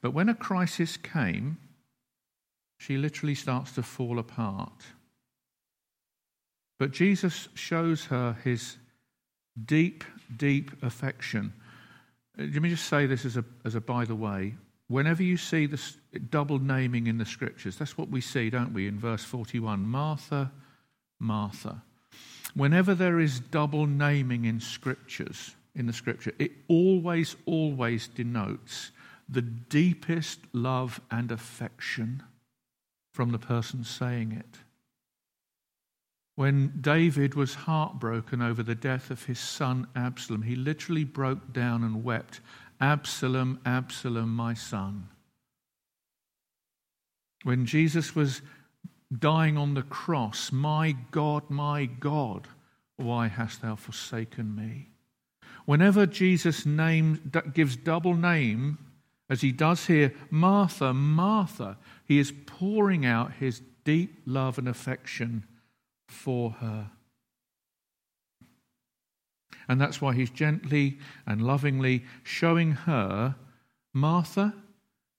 But 0.00 0.12
when 0.12 0.28
a 0.28 0.34
crisis 0.34 0.96
came, 0.96 1.58
she 2.78 2.96
literally 2.96 3.34
starts 3.34 3.72
to 3.72 3.82
fall 3.82 4.18
apart. 4.18 4.84
But 6.78 6.92
Jesus 6.92 7.48
shows 7.54 8.06
her 8.06 8.36
his 8.42 8.78
deep, 9.62 10.04
deep 10.36 10.82
affection. 10.82 11.52
Uh, 12.38 12.44
let 12.52 12.62
me 12.62 12.70
just 12.70 12.86
say 12.86 13.06
this 13.06 13.24
as 13.24 13.36
a, 13.36 13.44
as 13.64 13.74
a 13.74 13.80
by 13.80 14.04
the 14.04 14.14
way. 14.14 14.54
Whenever 14.88 15.22
you 15.22 15.36
see 15.36 15.66
this 15.66 15.96
double 16.30 16.58
naming 16.58 17.06
in 17.06 17.18
the 17.18 17.24
scriptures, 17.24 17.76
that's 17.76 17.96
what 17.96 18.08
we 18.08 18.20
see, 18.20 18.50
don't 18.50 18.72
we, 18.72 18.88
in 18.88 18.98
verse 18.98 19.22
41? 19.22 19.86
Martha, 19.86 20.50
Martha. 21.20 21.82
Whenever 22.54 22.94
there 22.94 23.20
is 23.20 23.38
double 23.38 23.86
naming 23.86 24.44
in 24.44 24.58
scriptures, 24.58 25.54
in 25.76 25.86
the 25.86 25.92
scripture, 25.92 26.32
it 26.38 26.50
always, 26.66 27.36
always 27.46 28.08
denotes 28.08 28.90
the 29.28 29.42
deepest 29.42 30.40
love 30.52 31.00
and 31.10 31.30
affection 31.30 32.22
from 33.12 33.30
the 33.30 33.38
person 33.38 33.84
saying 33.84 34.32
it. 34.32 34.58
When 36.40 36.72
David 36.80 37.34
was 37.34 37.54
heartbroken 37.54 38.40
over 38.40 38.62
the 38.62 38.74
death 38.74 39.10
of 39.10 39.24
his 39.24 39.38
son 39.38 39.86
Absalom, 39.94 40.40
he 40.40 40.56
literally 40.56 41.04
broke 41.04 41.52
down 41.52 41.84
and 41.84 42.02
wept, 42.02 42.40
Absalom, 42.80 43.60
Absalom, 43.66 44.34
my 44.34 44.54
son. 44.54 45.10
When 47.42 47.66
Jesus 47.66 48.14
was 48.16 48.40
dying 49.12 49.58
on 49.58 49.74
the 49.74 49.82
cross, 49.82 50.50
My 50.50 50.96
God, 51.10 51.50
my 51.50 51.84
God, 51.84 52.48
why 52.96 53.28
hast 53.28 53.60
thou 53.60 53.76
forsaken 53.76 54.54
me? 54.54 54.88
Whenever 55.66 56.06
Jesus 56.06 56.64
names, 56.64 57.18
gives 57.52 57.76
double 57.76 58.14
name, 58.14 58.78
as 59.28 59.42
he 59.42 59.52
does 59.52 59.88
here, 59.88 60.14
Martha, 60.30 60.94
Martha, 60.94 61.76
he 62.06 62.18
is 62.18 62.32
pouring 62.46 63.04
out 63.04 63.34
his 63.34 63.60
deep 63.84 64.22
love 64.24 64.56
and 64.56 64.68
affection 64.68 65.44
for 66.10 66.50
her. 66.52 66.90
And 69.68 69.80
that's 69.80 70.00
why 70.00 70.14
he's 70.14 70.30
gently 70.30 70.98
and 71.26 71.42
lovingly 71.42 72.04
showing 72.22 72.72
her, 72.72 73.36
Martha, 73.94 74.54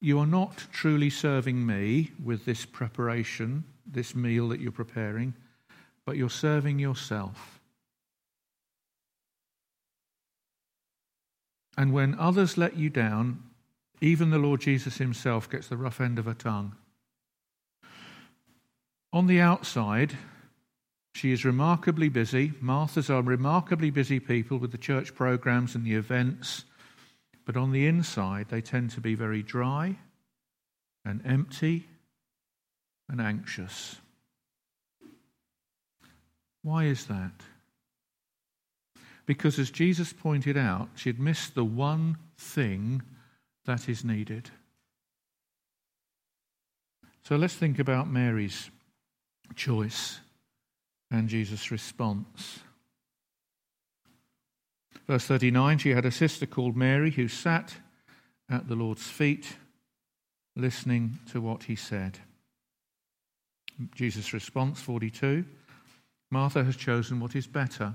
you 0.02 0.20
are 0.20 0.28
not 0.28 0.66
truly 0.72 1.10
serving 1.10 1.66
me 1.66 2.12
with 2.24 2.46
this 2.46 2.66
preparation 2.66 3.64
this 3.86 4.16
meal 4.16 4.50
that 4.50 4.60
you're 4.60 4.72
preparing, 4.72 5.34
but 6.06 6.18
you're 6.18 6.30
serving 6.30 6.80
yourself. 6.80 7.60
And 11.78 11.94
when 11.94 12.16
others 12.16 12.58
let 12.58 12.78
you 12.78 12.90
down, 12.90 13.44
even 14.02 14.30
the 14.30 14.38
Lord 14.38 14.62
Jesus 14.62 14.98
himself 14.98 15.50
gets 15.50 15.68
the 15.68 15.78
rough 15.78 16.02
end 16.02 16.20
of 16.20 16.28
a 16.28 16.34
tongue. 16.34 16.76
On 19.14 19.28
the 19.28 19.40
outside, 19.40 20.18
she 21.14 21.32
is 21.32 21.46
remarkably 21.46 22.10
busy. 22.10 22.50
Marthas 22.62 23.10
are 23.10 23.22
remarkably 23.22 23.90
busy 23.90 24.20
people 24.20 24.58
with 24.58 24.72
the 24.72 24.78
church 24.78 25.14
programs 25.14 25.76
and 25.76 25.86
the 25.86 25.96
events. 25.96 26.64
But 27.46 27.58
on 27.58 27.72
the 27.72 27.88
inside, 27.88 28.48
they 28.50 28.62
tend 28.62 28.92
to 28.92 29.02
be 29.02 29.16
very 29.16 29.44
dry 29.44 29.98
and 31.04 31.22
empty 31.26 31.88
and 33.10 33.20
anxious. 33.20 33.98
Why 36.64 36.86
is 36.86 37.06
that? 37.08 37.32
Because, 39.26 39.60
as 39.60 39.72
Jesus 39.72 40.14
pointed 40.14 40.58
out, 40.58 40.90
she 40.96 41.10
had 41.10 41.20
missed 41.20 41.56
the 41.56 41.66
one 41.66 42.18
thing 42.38 43.02
that 43.66 43.90
is 43.90 44.04
needed. 44.04 44.50
So 47.24 47.36
let's 47.36 47.56
think 47.56 47.80
about 47.80 48.10
Mary's 48.10 48.70
choice 49.56 50.20
and 51.12 51.28
Jesus' 51.28 51.70
response. 51.70 52.60
Verse 55.08 55.26
39 55.26 55.78
she 55.78 55.90
had 55.90 56.06
a 56.06 56.12
sister 56.12 56.46
called 56.46 56.76
Mary 56.76 57.12
who 57.12 57.28
sat 57.28 57.76
at 58.50 58.68
the 58.68 58.76
Lord's 58.76 59.08
feet 59.08 59.58
listening 60.56 61.20
to 61.32 61.42
what 61.42 61.64
he 61.64 61.76
said. 61.76 62.20
Jesus' 63.94 64.34
response, 64.34 64.80
42 64.80 65.46
Martha 66.32 66.64
has 66.64 66.78
chosen 66.78 67.20
what 67.20 67.36
is 67.36 67.46
better, 67.46 67.94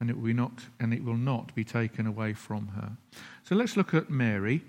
and 0.00 0.08
it, 0.08 0.16
will 0.16 0.32
not, 0.32 0.66
and 0.78 0.94
it 0.94 1.02
will 1.02 1.16
not 1.16 1.52
be 1.54 1.64
taken 1.64 2.06
away 2.06 2.32
from 2.32 2.68
her. 2.68 2.92
So 3.42 3.56
let's 3.56 3.76
look 3.76 3.92
at 3.92 4.10
Mary 4.10 4.62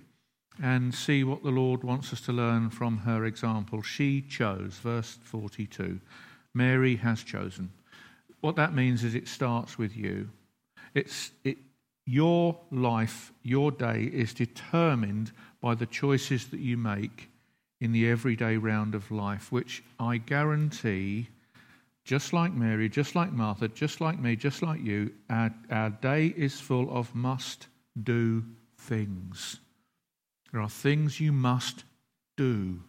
and 0.62 0.94
see 0.94 1.24
what 1.24 1.44
the 1.44 1.52
Lord 1.52 1.84
wants 1.84 2.12
us 2.14 2.22
to 2.22 2.34
learn 2.34 2.72
from 2.72 3.00
her 3.00 3.26
example. 3.26 3.84
She 3.84 4.22
chose, 4.22 4.80
verse 4.82 5.20
42. 5.24 6.00
Mary 6.56 6.96
has 6.96 7.22
chosen. 7.22 7.70
What 8.42 8.56
that 8.56 8.74
means 8.74 9.04
is 9.04 9.14
it 9.14 9.28
starts 9.28 9.78
with 9.78 9.96
you. 9.96 10.30
It's, 10.94 11.32
it, 11.44 11.58
your 12.06 12.58
life, 12.72 13.34
your 13.44 13.72
day 13.72 14.04
is 14.04 14.34
determined 14.34 15.32
by 15.62 15.76
the 15.76 15.86
choices 15.86 16.48
that 16.48 16.60
you 16.60 16.78
make 16.78 17.30
in 17.82 17.92
the 17.92 18.10
everyday 18.10 18.58
round 18.58 18.96
of 18.96 19.12
life, 19.12 19.52
which 19.52 19.84
I 20.00 20.18
guarantee, 20.18 21.28
just 22.06 22.32
like 22.32 22.54
Mary, 22.54 22.88
just 22.88 23.16
like 23.16 23.34
Martha, 23.34 23.68
just 23.68 24.00
like 24.00 24.20
me, 24.20 24.36
just 24.36 24.62
like 24.62 24.82
you, 24.82 25.12
our, 25.30 25.54
our 25.70 25.90
day 25.90 26.28
is 26.38 26.62
full 26.62 26.96
of 26.96 27.14
must 27.14 27.68
do 28.02 28.44
things. 28.78 29.58
There 30.52 30.62
are 30.62 30.70
things 30.70 31.20
you 31.20 31.34
must 31.34 31.84
do, 32.38 32.80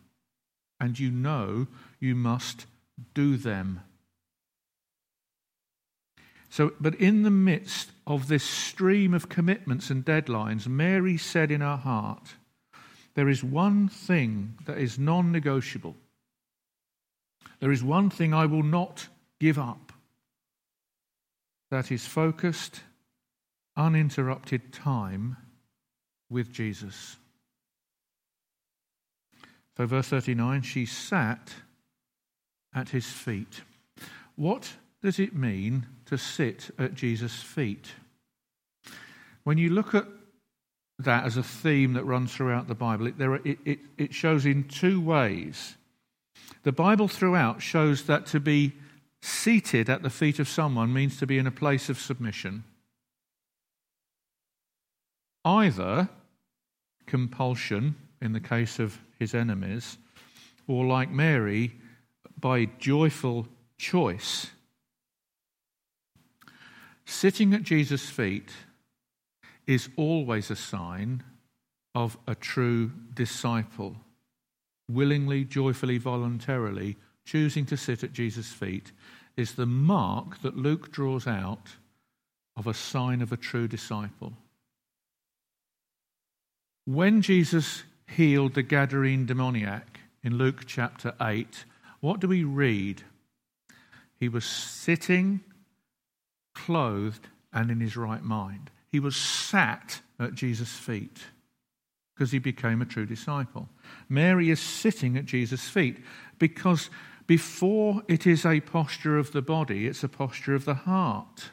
and 0.79 0.99
you 0.99 1.11
know 1.11 1.67
you 1.99 2.15
must 2.15 2.67
do 3.15 3.37
them. 3.37 3.81
So, 6.49 6.73
but 6.81 6.95
in 6.95 7.23
the 7.23 7.31
midst 7.31 7.91
of 8.07 8.29
this 8.29 8.45
stream 8.45 9.13
of 9.13 9.29
commitments 9.29 9.91
and 9.91 10.05
deadlines, 10.05 10.67
Mary 10.67 11.17
said 11.17 11.51
in 11.51 11.61
her 11.61 11.77
heart, 11.77 12.35
there 13.15 13.29
is 13.29 13.43
one 13.43 13.89
thing 13.89 14.59
that 14.67 14.79
is 14.79 14.99
non 14.99 15.33
negotiable. 15.33 15.97
There 17.61 17.73
is 17.73 17.83
one 17.83 18.11
thing 18.11 18.33
I 18.33 18.47
will 18.47 18.63
not 18.63 19.09
give 19.41 19.59
up. 19.59 19.93
that 21.71 21.91
is 21.91 22.07
focused, 22.07 22.81
uninterrupted 23.77 24.73
time 24.73 25.37
with 26.31 26.53
Jesus. 26.53 27.17
So, 29.77 29.85
verse 29.85 30.09
39 30.09 30.63
she 30.63 30.87
sat 30.87 31.53
at 32.77 32.91
his 32.91 33.07
feet. 33.07 33.63
What 34.37 34.75
does 35.03 35.19
it 35.19 35.35
mean 35.35 35.87
to 36.05 36.19
sit 36.19 36.71
at 36.79 36.95
Jesus' 36.95 37.43
feet? 37.43 37.93
When 39.43 39.59
you 39.59 39.71
look 39.71 39.95
at 39.95 40.07
that 40.99 41.25
as 41.25 41.37
a 41.37 41.43
theme 41.43 41.95
that 41.95 42.05
runs 42.05 42.33
throughout 42.33 42.69
the 42.69 42.75
Bible, 42.75 43.07
it, 43.07 43.21
are, 43.21 43.37
it, 43.37 43.59
it, 43.65 43.79
it 43.97 44.15
shows 44.15 44.47
in 44.47 44.65
two 44.65 45.01
ways. 45.01 45.77
The 46.63 46.73
Bible 46.73 47.09
throughout 47.09 47.63
shows 47.63 48.05
that 48.05 48.27
to 48.27 48.41
be 48.41 48.73
seated 49.23 49.89
at 49.89 50.03
the 50.03 50.11
feet 50.11 50.39
of 50.39 50.49
someone 50.49 50.93
means 50.93 51.17
to 51.19 51.27
be 51.27 51.39
in 51.39 51.47
a 51.47 51.51
place 51.51 51.89
of 51.89 51.99
submission. 51.99 52.65
Either 55.45 56.09
compulsion, 57.07 57.95
in 58.21 58.33
the 58.33 58.41
case 58.41 58.79
of 58.79 58.99
his 59.19 59.35
enemies, 59.35 59.97
or 60.67 60.85
like 60.85 61.11
Mary, 61.11 61.73
by 62.39 62.67
joyful 62.79 63.49
choice. 63.79 64.49
Sitting 67.05 67.55
at 67.55 67.63
Jesus' 67.63 68.09
feet 68.11 68.51
is 69.67 69.89
always 69.97 70.51
a 70.51 70.57
sign 70.57 71.23
of 71.95 72.19
a 72.27 72.35
true 72.35 72.93
disciple, 73.15 73.97
willingly, 74.89 75.45
joyfully, 75.45 75.99
voluntarily 75.99 76.97
choosing 77.27 77.67
to 77.67 77.77
sit 77.77 78.03
at 78.05 78.13
Jesus' 78.13 78.53
feet 78.53 78.93
is 79.37 79.55
the 79.55 79.67
mark 79.67 80.41
that 80.43 80.57
Luke 80.57 80.91
draws 80.91 81.27
out 81.27 81.77
of 82.57 82.67
a 82.67 82.75
sign 82.75 83.21
of 83.21 83.33
a 83.33 83.37
true 83.37 83.69
disciple. 83.69 84.33
When 86.87 87.21
Jesus 87.21 87.83
healed 88.09 88.55
the 88.55 88.63
Gadarene 88.63 89.27
demoniac 89.27 90.01
in 90.23 90.39
Luke 90.39 90.65
chapter 90.67 91.15
8, 91.21 91.65
what 92.01 92.21
do 92.21 92.29
we 92.29 92.45
read? 92.45 93.03
He 94.19 94.29
was 94.29 94.45
sitting, 94.45 95.41
clothed, 96.55 97.29
and 97.53 97.71
in 97.71 97.81
his 97.81 97.97
right 97.97 98.23
mind. 98.23 98.71
He 98.89 99.01
was 99.01 99.17
sat 99.17 100.01
at 100.19 100.35
Jesus' 100.35 100.73
feet 100.73 101.25
because 102.15 102.33
he 102.33 102.39
became 102.39 102.81
a 102.81 102.87
true 102.87 103.07
disciple. 103.07 103.69
Mary 104.09 104.51
is 104.51 104.61
sitting 104.61 105.17
at 105.17 105.27
Jesus' 105.27 105.69
feet 105.69 105.99
because 106.39 106.89
before 107.27 108.03
it 108.09 108.27
is 108.27 108.47
a 108.47 108.61
posture 108.61 109.19
of 109.19 109.33
the 109.33 109.43
body, 109.43 109.87
it's 109.87 110.05
a 110.05 110.09
posture 110.09 110.55
of 110.55 110.65
the 110.65 110.75
heart. 110.75 111.51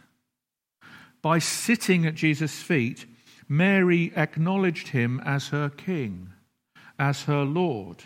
By 1.21 1.39
sitting 1.39 2.05
at 2.05 2.15
Jesus' 2.15 2.61
feet, 2.61 3.05
Mary 3.49 4.13
acknowledged 4.15 4.89
him 4.89 5.21
as 5.25 5.49
her 5.49 5.69
king, 5.69 6.29
as 6.99 7.23
her 7.23 7.43
Lord, 7.43 8.03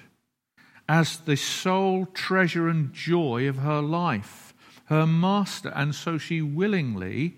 as 0.87 1.19
the 1.19 1.35
sole 1.35 2.05
treasure 2.07 2.67
and 2.67 2.93
joy 2.93 3.47
of 3.47 3.57
her 3.57 3.81
life, 3.81 4.53
her 4.85 5.05
master, 5.05 5.71
and 5.75 5.93
so 5.93 6.17
she 6.17 6.41
willingly, 6.41 7.35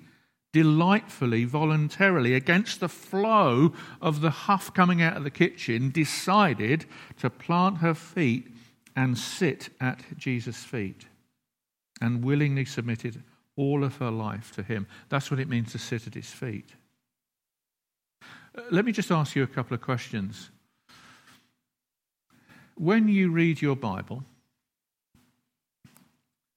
delightfully, 0.53 1.45
voluntarily, 1.45 2.33
against 2.33 2.79
the 2.79 2.89
flow 2.89 3.73
of 4.01 4.21
the 4.21 4.29
huff 4.29 4.73
coming 4.73 5.01
out 5.01 5.17
of 5.17 5.23
the 5.23 5.31
kitchen, 5.31 5.89
decided 5.89 6.85
to 7.17 7.29
plant 7.29 7.77
her 7.77 7.93
feet 7.93 8.47
and 8.95 9.17
sit 9.17 9.69
at 9.79 10.03
Jesus' 10.17 10.63
feet 10.63 11.05
and 12.01 12.23
willingly 12.23 12.65
submitted 12.65 13.23
all 13.55 13.83
of 13.83 13.97
her 13.97 14.11
life 14.11 14.53
to 14.55 14.63
him. 14.63 14.87
That's 15.09 15.29
what 15.29 15.39
it 15.39 15.49
means 15.49 15.71
to 15.71 15.77
sit 15.79 16.07
at 16.07 16.13
his 16.13 16.29
feet. 16.29 16.69
Uh, 18.57 18.61
let 18.71 18.85
me 18.85 18.91
just 18.91 19.11
ask 19.11 19.35
you 19.35 19.43
a 19.43 19.47
couple 19.47 19.75
of 19.75 19.81
questions. 19.81 20.49
When 22.79 23.09
you 23.09 23.29
read 23.29 23.61
your 23.61 23.75
Bible, 23.75 24.23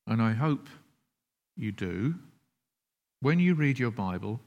and 0.06 0.22
I 0.22 0.34
hope 0.34 0.68
you 1.56 1.72
do, 1.72 2.14
when 3.20 3.40
you 3.40 3.54
read 3.54 3.80
your 3.80 3.90
Bible, 3.90 4.38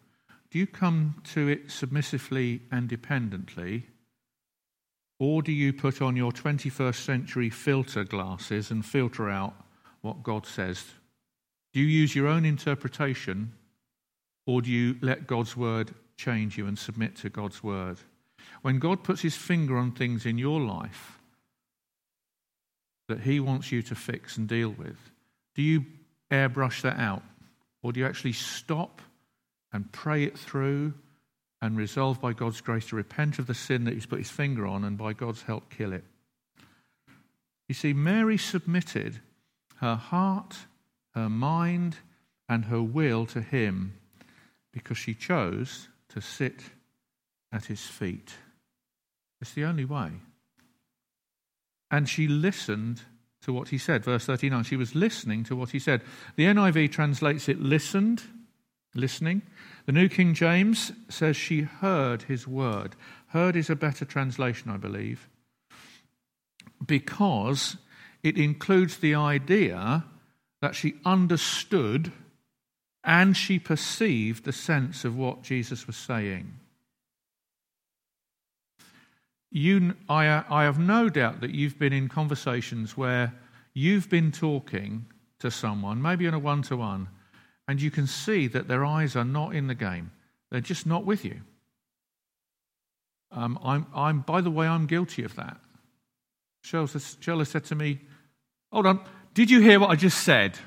do 0.49 0.57
you 0.57 0.67
come 0.67 1.21
to 1.33 1.49
it 1.49 1.69
submissively 1.69 2.61
and 2.71 2.87
dependently? 2.87 3.87
Or 5.19 5.41
do 5.41 5.51
you 5.51 5.73
put 5.73 6.01
on 6.01 6.15
your 6.15 6.31
21st 6.31 6.95
century 6.95 7.49
filter 7.49 8.05
glasses 8.05 8.71
and 8.71 8.85
filter 8.85 9.29
out 9.29 9.53
what 9.99 10.23
God 10.23 10.45
says? 10.45 10.81
Do 11.73 11.81
you 11.81 11.87
use 11.87 12.15
your 12.15 12.27
own 12.27 12.45
interpretation 12.45 13.51
or 14.47 14.61
do 14.61 14.71
you 14.71 14.95
let 15.01 15.27
God's 15.27 15.57
word 15.57 15.93
change 16.15 16.57
you 16.57 16.67
and 16.67 16.79
submit 16.79 17.17
to 17.17 17.29
God's 17.29 17.61
word? 17.61 17.97
When 18.61 18.79
God 18.79 19.03
puts 19.03 19.23
his 19.23 19.35
finger 19.35 19.77
on 19.77 19.91
things 19.91 20.25
in 20.25 20.37
your 20.37 20.61
life 20.61 21.14
that 23.07 23.21
he 23.21 23.39
wants 23.39 23.71
you 23.71 23.81
to 23.83 23.95
fix 23.95 24.37
and 24.37 24.47
deal 24.47 24.69
with, 24.69 24.97
do 25.55 25.61
you 25.61 25.85
airbrush 26.31 26.81
that 26.81 26.97
out? 26.97 27.23
Or 27.83 27.91
do 27.91 27.99
you 27.99 28.05
actually 28.05 28.33
stop 28.33 29.01
and 29.71 29.91
pray 29.91 30.23
it 30.23 30.37
through 30.37 30.93
and 31.61 31.77
resolve 31.77 32.21
by 32.21 32.33
God's 32.33 32.61
grace 32.61 32.87
to 32.87 32.95
repent 32.95 33.39
of 33.39 33.47
the 33.47 33.53
sin 33.53 33.85
that 33.85 33.93
he's 33.93 34.05
put 34.05 34.19
his 34.19 34.29
finger 34.29 34.67
on 34.67 34.83
and 34.83 34.97
by 34.97 35.13
God's 35.13 35.41
help 35.41 35.69
kill 35.69 35.93
it. 35.93 36.03
You 37.67 37.73
see, 37.73 37.91
Mary 37.93 38.37
submitted 38.37 39.19
her 39.77 39.95
heart, 39.95 40.55
her 41.15 41.29
mind, 41.29 41.97
and 42.47 42.65
her 42.65 42.83
will 42.83 43.25
to 43.27 43.41
him 43.41 43.93
because 44.71 44.97
she 44.97 45.13
chose 45.15 45.87
to 46.09 46.21
sit 46.21 46.61
at 47.51 47.65
his 47.65 47.81
feet. 47.81 48.33
It's 49.41 49.53
the 49.53 49.65
only 49.65 49.85
way. 49.85 50.11
And 51.91 52.09
she 52.09 52.27
listened 52.27 53.01
to 53.41 53.53
what 53.53 53.69
he 53.69 53.77
said. 53.77 54.03
Verse 54.03 54.25
39 54.25 54.63
she 54.63 54.75
was 54.75 54.95
listening 54.95 55.43
to 55.45 55.55
what 55.55 55.69
he 55.69 55.79
said. 55.79 56.01
The 56.35 56.45
NIV 56.45 56.91
translates 56.91 57.47
it 57.47 57.61
listened, 57.61 58.23
listening. 58.93 59.43
The 59.85 59.91
New 59.91 60.09
King 60.09 60.33
James 60.33 60.91
says 61.09 61.37
she 61.37 61.61
heard 61.61 62.23
his 62.23 62.47
word. 62.47 62.95
Heard 63.27 63.55
is 63.55 63.69
a 63.69 63.75
better 63.75 64.05
translation, 64.05 64.71
I 64.71 64.77
believe, 64.77 65.29
because 66.83 67.77
it 68.23 68.37
includes 68.37 68.97
the 68.97 69.13
idea 69.13 70.05
that 70.61 70.73
she 70.73 70.95
understood 71.05 72.11
and 73.03 73.37
she 73.37 73.59
perceived 73.59 74.43
the 74.43 74.51
sense 74.51 75.05
of 75.05 75.15
what 75.15 75.43
Jesus 75.43 75.85
was 75.85 75.95
saying. 75.95 76.55
You, 79.51 79.95
I, 80.09 80.43
I 80.49 80.63
have 80.63 80.79
no 80.79 81.09
doubt 81.09 81.41
that 81.41 81.51
you've 81.51 81.79
been 81.79 81.93
in 81.93 82.09
conversations 82.09 82.97
where 82.97 83.33
you've 83.73 84.09
been 84.09 84.31
talking 84.31 85.05
to 85.39 85.51
someone, 85.51 86.01
maybe 86.01 86.27
on 86.27 86.33
a 86.33 86.39
one 86.39 86.61
to 86.63 86.77
one, 86.77 87.07
and 87.67 87.81
you 87.81 87.91
can 87.91 88.07
see 88.07 88.47
that 88.47 88.67
their 88.67 88.85
eyes 88.85 89.15
are 89.15 89.25
not 89.25 89.55
in 89.55 89.67
the 89.67 89.75
game. 89.75 90.11
They're 90.51 90.61
just 90.61 90.85
not 90.85 91.05
with 91.05 91.25
you. 91.25 91.41
Um, 93.31 93.59
I'm, 93.63 93.85
I'm, 93.93 94.21
by 94.21 94.41
the 94.41 94.51
way, 94.51 94.67
I'm 94.67 94.87
guilty 94.87 95.23
of 95.23 95.35
that. 95.35 95.57
Sheila 96.63 97.45
said 97.45 97.65
to 97.65 97.75
me, 97.75 97.99
Hold 98.71 98.87
on, 98.87 98.99
did 99.33 99.51
you 99.51 99.61
hear 99.61 99.79
what 99.79 99.89
I 99.89 99.95
just 99.95 100.23
said? 100.23 100.57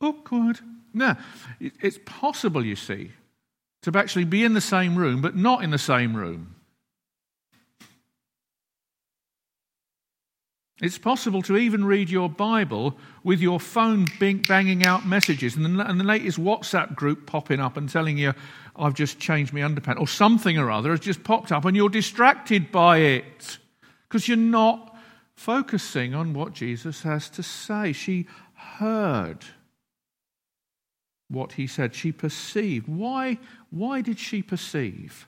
Awkward. 0.00 0.60
No, 0.92 1.16
it's 1.58 1.98
possible, 2.04 2.64
you 2.64 2.76
see, 2.76 3.10
to 3.84 3.98
actually 3.98 4.24
be 4.24 4.44
in 4.44 4.54
the 4.54 4.60
same 4.60 4.96
room, 4.96 5.20
but 5.20 5.36
not 5.36 5.62
in 5.62 5.70
the 5.70 5.78
same 5.78 6.16
room. 6.16 6.54
It's 10.80 10.98
possible 10.98 11.40
to 11.42 11.56
even 11.56 11.84
read 11.84 12.10
your 12.10 12.28
Bible 12.28 12.96
with 13.22 13.40
your 13.40 13.60
phone 13.60 14.06
banging 14.18 14.84
out 14.84 15.06
messages 15.06 15.54
and 15.54 15.78
the, 15.78 15.88
and 15.88 16.00
the 16.00 16.04
latest 16.04 16.38
WhatsApp 16.38 16.94
group 16.94 17.26
popping 17.26 17.60
up 17.60 17.76
and 17.76 17.88
telling 17.88 18.18
you, 18.18 18.34
I've 18.74 18.94
just 18.94 19.20
changed 19.20 19.52
my 19.52 19.60
underpants, 19.60 20.00
or 20.00 20.08
something 20.08 20.58
or 20.58 20.70
other 20.70 20.90
has 20.90 21.00
just 21.00 21.22
popped 21.22 21.52
up, 21.52 21.64
and 21.64 21.76
you're 21.76 21.88
distracted 21.88 22.72
by 22.72 22.98
it 22.98 23.58
because 24.08 24.26
you're 24.26 24.36
not 24.36 24.96
focusing 25.36 26.14
on 26.14 26.32
what 26.32 26.54
Jesus 26.54 27.02
has 27.02 27.28
to 27.30 27.42
say. 27.42 27.92
She 27.92 28.26
heard 28.54 29.44
what 31.28 31.52
he 31.52 31.66
said, 31.66 31.94
she 31.94 32.12
perceived. 32.12 32.86
Why, 32.88 33.38
why 33.74 34.00
did 34.00 34.20
she 34.20 34.40
perceive? 34.40 35.26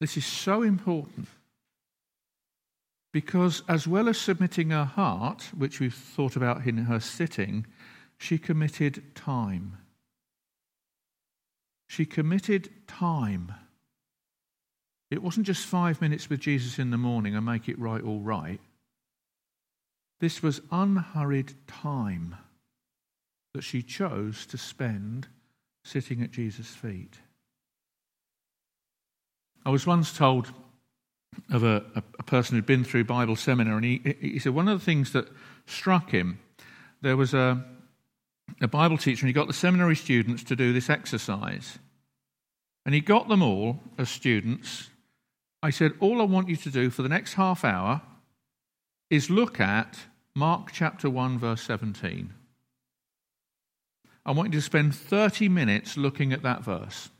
This 0.00 0.18
is 0.18 0.26
so 0.26 0.62
important 0.62 1.28
because, 3.10 3.62
as 3.66 3.88
well 3.88 4.10
as 4.10 4.18
submitting 4.18 4.68
her 4.68 4.84
heart, 4.84 5.48
which 5.56 5.80
we've 5.80 5.94
thought 5.94 6.36
about 6.36 6.66
in 6.66 6.76
her 6.76 7.00
sitting, 7.00 7.66
she 8.18 8.36
committed 8.36 9.14
time. 9.14 9.78
She 11.88 12.04
committed 12.04 12.68
time. 12.86 13.54
It 15.10 15.22
wasn't 15.22 15.46
just 15.46 15.64
five 15.64 16.02
minutes 16.02 16.28
with 16.28 16.40
Jesus 16.40 16.78
in 16.78 16.90
the 16.90 16.98
morning 16.98 17.34
and 17.34 17.46
make 17.46 17.66
it 17.66 17.78
right 17.78 18.02
all 18.02 18.20
right. 18.20 18.60
This 20.20 20.42
was 20.42 20.60
unhurried 20.70 21.54
time 21.66 22.36
that 23.56 23.64
she 23.64 23.80
chose 23.80 24.44
to 24.44 24.58
spend 24.58 25.28
sitting 25.82 26.22
at 26.22 26.30
Jesus' 26.30 26.68
feet. 26.68 27.14
I 29.64 29.70
was 29.70 29.86
once 29.86 30.12
told 30.12 30.52
of 31.50 31.64
a, 31.64 31.82
a, 32.18 32.22
person 32.22 32.54
who'd 32.54 32.66
been 32.66 32.84
through 32.84 33.04
Bible 33.04 33.34
seminar, 33.34 33.76
and 33.76 33.84
he, 33.84 34.16
he 34.20 34.38
said 34.38 34.54
one 34.54 34.68
of 34.68 34.78
the 34.78 34.84
things 34.84 35.12
that 35.12 35.28
struck 35.64 36.10
him, 36.10 36.38
there 37.00 37.16
was 37.16 37.32
a, 37.32 37.64
a 38.60 38.68
Bible 38.68 38.98
teacher, 38.98 39.22
and 39.24 39.28
he 39.28 39.32
got 39.32 39.46
the 39.46 39.54
seminary 39.54 39.96
students 39.96 40.44
to 40.44 40.54
do 40.54 40.74
this 40.74 40.90
exercise. 40.90 41.78
And 42.84 42.94
he 42.94 43.00
got 43.00 43.28
them 43.28 43.42
all 43.42 43.80
as 43.96 44.10
students. 44.10 44.90
I 45.62 45.70
said, 45.70 45.92
All 45.98 46.20
I 46.20 46.24
want 46.24 46.50
you 46.50 46.56
to 46.56 46.70
do 46.70 46.90
for 46.90 47.02
the 47.02 47.08
next 47.08 47.34
half 47.34 47.64
hour 47.64 48.02
is 49.08 49.30
look 49.30 49.60
at 49.60 49.98
Mark 50.34 50.72
chapter 50.72 51.08
1, 51.08 51.38
verse 51.38 51.62
17. 51.62 52.34
I 54.26 54.32
want 54.32 54.52
you 54.52 54.58
to 54.58 54.64
spend 54.64 54.94
30 54.94 55.48
minutes 55.48 55.96
looking 55.96 56.32
at 56.32 56.42
that 56.42 56.64
verse. 56.64 57.10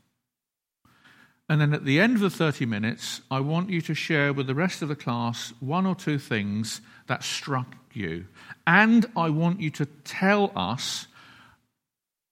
And 1.49 1.61
then 1.61 1.73
at 1.73 1.85
the 1.85 2.01
end 2.01 2.15
of 2.15 2.21
the 2.21 2.29
30 2.29 2.65
minutes, 2.65 3.21
I 3.31 3.39
want 3.39 3.69
you 3.69 3.79
to 3.83 3.93
share 3.93 4.33
with 4.33 4.47
the 4.47 4.53
rest 4.53 4.81
of 4.81 4.89
the 4.89 4.95
class 4.97 5.53
one 5.61 5.85
or 5.85 5.95
two 5.95 6.19
things 6.19 6.81
that 7.07 7.23
struck 7.23 7.77
you. 7.93 8.25
And 8.67 9.05
I 9.15 9.29
want 9.29 9.61
you 9.61 9.69
to 9.71 9.85
tell 9.85 10.51
us 10.53 11.07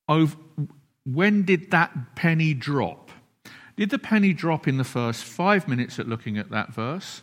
of 0.10 0.36
when 1.06 1.44
did 1.44 1.72
that 1.72 2.16
penny 2.16 2.54
drop? 2.54 3.12
Did 3.78 3.92
the 3.92 4.00
penny 4.00 4.34
drop 4.34 4.68
in 4.68 4.78
the 4.78 4.84
first 4.84 5.24
five 5.24 5.70
minutes 5.70 6.00
at 6.00 6.10
looking 6.10 6.38
at 6.38 6.50
that 6.50 6.74
verse, 6.74 7.22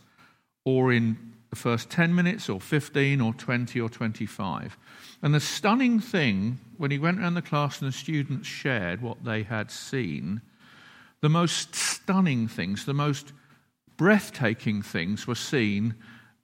or 0.64 0.90
in 0.90 1.31
the 1.52 1.56
first 1.56 1.90
10 1.90 2.14
minutes, 2.14 2.48
or 2.48 2.58
15, 2.58 3.20
or 3.20 3.34
20, 3.34 3.78
or 3.78 3.90
25? 3.90 4.78
And 5.20 5.34
the 5.34 5.40
stunning 5.40 6.00
thing, 6.00 6.58
when 6.78 6.90
he 6.90 6.98
went 6.98 7.20
around 7.20 7.34
the 7.34 7.42
class 7.42 7.82
and 7.82 7.92
the 7.92 7.96
students 7.96 8.48
shared 8.48 9.02
what 9.02 9.22
they 9.22 9.42
had 9.42 9.70
seen, 9.70 10.40
the 11.20 11.28
most 11.28 11.74
stunning 11.74 12.48
things, 12.48 12.86
the 12.86 12.94
most 12.94 13.34
breathtaking 13.98 14.80
things 14.80 15.26
were 15.26 15.34
seen 15.34 15.94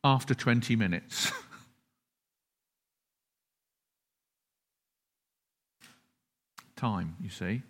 after 0.04 0.34
20 0.34 0.76
minutes. 0.76 1.32
Time, 6.76 7.16
you 7.22 7.30
see. 7.30 7.62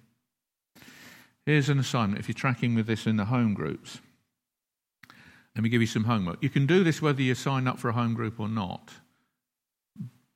Here's 1.46 1.68
an 1.68 1.78
assignment 1.78 2.18
if 2.18 2.26
you're 2.26 2.34
tracking 2.34 2.74
with 2.74 2.88
this 2.88 3.06
in 3.06 3.16
the 3.16 3.26
home 3.26 3.54
groups. 3.54 4.00
Let 5.54 5.62
me 5.62 5.68
give 5.68 5.80
you 5.80 5.86
some 5.86 6.04
homework. 6.04 6.42
You 6.42 6.50
can 6.50 6.66
do 6.66 6.84
this 6.84 7.02
whether 7.02 7.22
you 7.22 7.34
sign 7.34 7.66
up 7.66 7.78
for 7.78 7.88
a 7.88 7.92
home 7.92 8.14
group 8.14 8.38
or 8.38 8.48
not, 8.48 8.92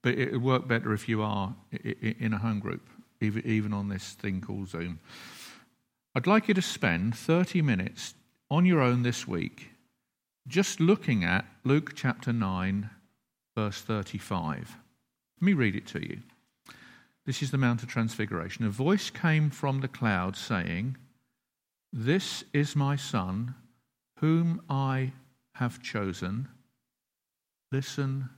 but 0.03 0.18
it 0.18 0.33
would 0.33 0.42
work 0.42 0.68
better 0.68 0.92
if 0.92 1.09
you 1.09 1.22
are 1.22 1.55
in 1.72 2.33
a 2.33 2.38
home 2.38 2.59
group, 2.59 2.88
even 3.20 3.72
on 3.72 3.88
this 3.88 4.12
thing 4.14 4.40
called 4.40 4.68
Zoom. 4.68 4.98
I'd 6.14 6.27
like 6.27 6.48
you 6.48 6.55
to 6.55 6.62
spend 6.62 7.16
30 7.16 7.62
minutes 7.62 8.14
on 8.51 8.66
your 8.66 8.81
own 8.81 9.03
this 9.03 9.27
week 9.27 9.70
just 10.48 10.81
looking 10.81 11.25
at 11.25 11.46
Luke 11.64 11.92
chapter 11.94 12.33
9, 12.33 12.90
verse 13.55 13.81
35. 13.81 14.77
Let 15.40 15.44
me 15.44 15.53
read 15.53 15.77
it 15.77 15.87
to 15.88 16.01
you. 16.01 16.18
This 17.25 17.42
is 17.42 17.53
the 17.53 17.59
Mount 17.59 17.83
of 17.83 17.88
Transfiguration. 17.88 18.66
A 18.66 18.70
voice 18.70 19.09
came 19.09 19.51
from 19.51 19.81
the 19.81 19.88
cloud 19.88 20.37
saying, 20.37 20.96
This 21.92 22.42
is 22.53 22.75
my 22.75 22.96
Son, 22.96 23.55
whom 24.23 24.63
I 24.71 25.13
have 25.57 25.83
chosen. 25.83 26.47
Listen 27.73 28.31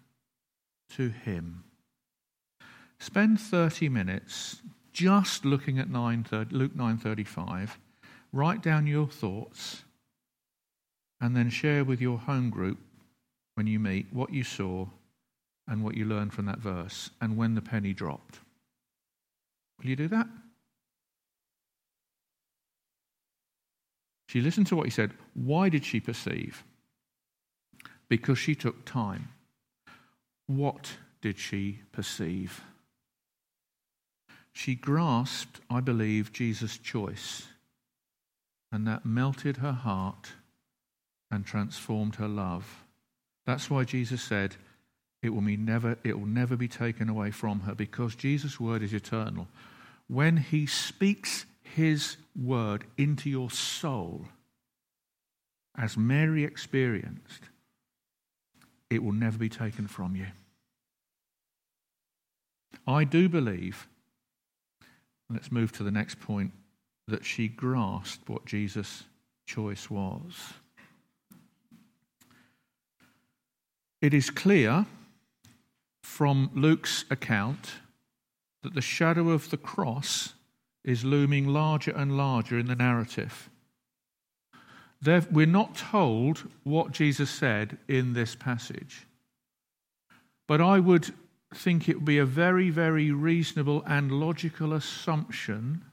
to 0.97 1.11
him. 1.11 1.62
Spend 2.99 3.38
30 3.38 3.90
minutes 3.90 4.62
just 4.94 5.44
looking 5.44 5.79
at 5.79 5.90
9, 5.90 6.27
Luke 6.51 6.75
9:35, 6.75 7.77
write 8.33 8.62
down 8.62 8.87
your 8.87 9.09
thoughts 9.09 9.85
and 11.20 11.37
then 11.37 11.51
share 11.51 11.85
with 11.85 12.01
your 12.01 12.18
home 12.18 12.49
group 12.49 12.79
when 13.55 13.66
you 13.66 13.79
meet 13.79 14.07
what 14.11 14.33
you 14.33 14.42
saw 14.42 14.87
and 15.68 15.85
what 15.85 15.97
you 15.97 16.07
learned 16.07 16.33
from 16.33 16.47
that 16.47 16.61
verse 16.61 17.11
and 17.20 17.37
when 17.37 17.55
the 17.55 17.61
penny 17.62 17.92
dropped. 17.92 18.40
Will 19.79 19.90
you 19.90 19.97
do 19.97 20.09
that? 20.09 20.29
She 24.35 24.40
listened 24.40 24.66
to 24.66 24.75
what 24.75 24.87
he 24.87 24.90
said. 24.90 25.12
Why 25.35 25.68
did 25.68 25.85
she 25.85 26.01
perceive? 26.01 26.64
Because 28.09 28.37
she 28.37 28.57
took 28.57 28.85
time. 28.85 29.29
What 30.49 30.97
did 31.20 31.38
she 31.38 31.83
perceive? 31.92 32.61
She 34.53 34.75
grasped, 34.75 35.61
I 35.70 35.79
believe, 35.79 36.33
Jesus' 36.33 36.79
choice, 36.79 37.47
and 38.73 38.88
that 38.88 39.07
melted 39.07 39.59
her 39.59 39.70
heart 39.70 40.33
and 41.31 41.47
transformed 41.47 42.16
her 42.16 42.27
love. 42.27 42.83
That's 43.47 43.70
why 43.70 43.85
Jesus 43.85 44.20
said, 44.20 44.57
it 45.23 45.29
will, 45.29 45.42
be 45.42 45.57
never, 45.57 45.97
it 46.03 46.18
will 46.18 46.27
never 46.27 46.57
be 46.57 46.66
taken 46.66 47.09
away 47.09 47.31
from 47.31 47.61
her 47.61 47.75
because 47.77 48.16
Jesus' 48.16 48.59
word 48.59 48.83
is 48.83 48.92
eternal. 48.92 49.47
When 50.09 50.38
he 50.38 50.66
speaks 50.66 51.47
his 51.64 52.16
word 52.40 52.85
into 52.96 53.29
your 53.29 53.50
soul, 53.50 54.27
as 55.77 55.96
Mary 55.96 56.44
experienced, 56.44 57.42
it 58.90 59.03
will 59.03 59.12
never 59.12 59.38
be 59.38 59.48
taken 59.48 59.88
from 59.88 60.14
you. 60.14 60.27
I 62.87 63.03
do 63.03 63.29
believe 63.29 63.88
Let's 65.31 65.50
move 65.50 65.72
to 65.72 65.83
the 65.83 65.90
next 65.90 66.20
point 66.20 66.53
that 67.09 67.24
she 67.24 67.48
grasped 67.48 68.29
what 68.29 68.44
Jesus' 68.44 69.05
choice 69.46 69.90
was. 69.90 70.55
It 74.00 74.12
is 74.12 74.31
clear 74.31 74.87
from 76.03 76.50
Luke's 76.55 77.05
account 77.11 77.72
that 78.62 78.74
the 78.74 78.83
shadow 78.83 79.31
of 79.31 79.50
the 79.50 79.57
cross 79.57 80.34
is 80.85 81.05
looming 81.05 81.47
larger 81.47 81.90
and 81.92 82.16
larger 82.16 82.59
in 82.59 82.66
the 82.66 82.77
narrative. 82.77 83.49
we're 85.31 85.47
not 85.47 85.77
told 85.77 86.49
what 86.62 86.92
Jesus 86.92 87.31
said 87.31 87.79
in 87.88 88.12
this 88.12 88.35
passage. 88.35 89.07
But 90.47 90.61
I 90.61 90.79
would 90.79 91.12
think 91.55 91.88
it 91.88 91.97
would 91.97 92.05
be 92.05 92.18
a 92.18 92.27
very, 92.27 92.70
very 92.70 93.11
reasonable 93.11 93.83
and 93.87 94.12
logical 94.12 94.73
assumption 94.73 95.85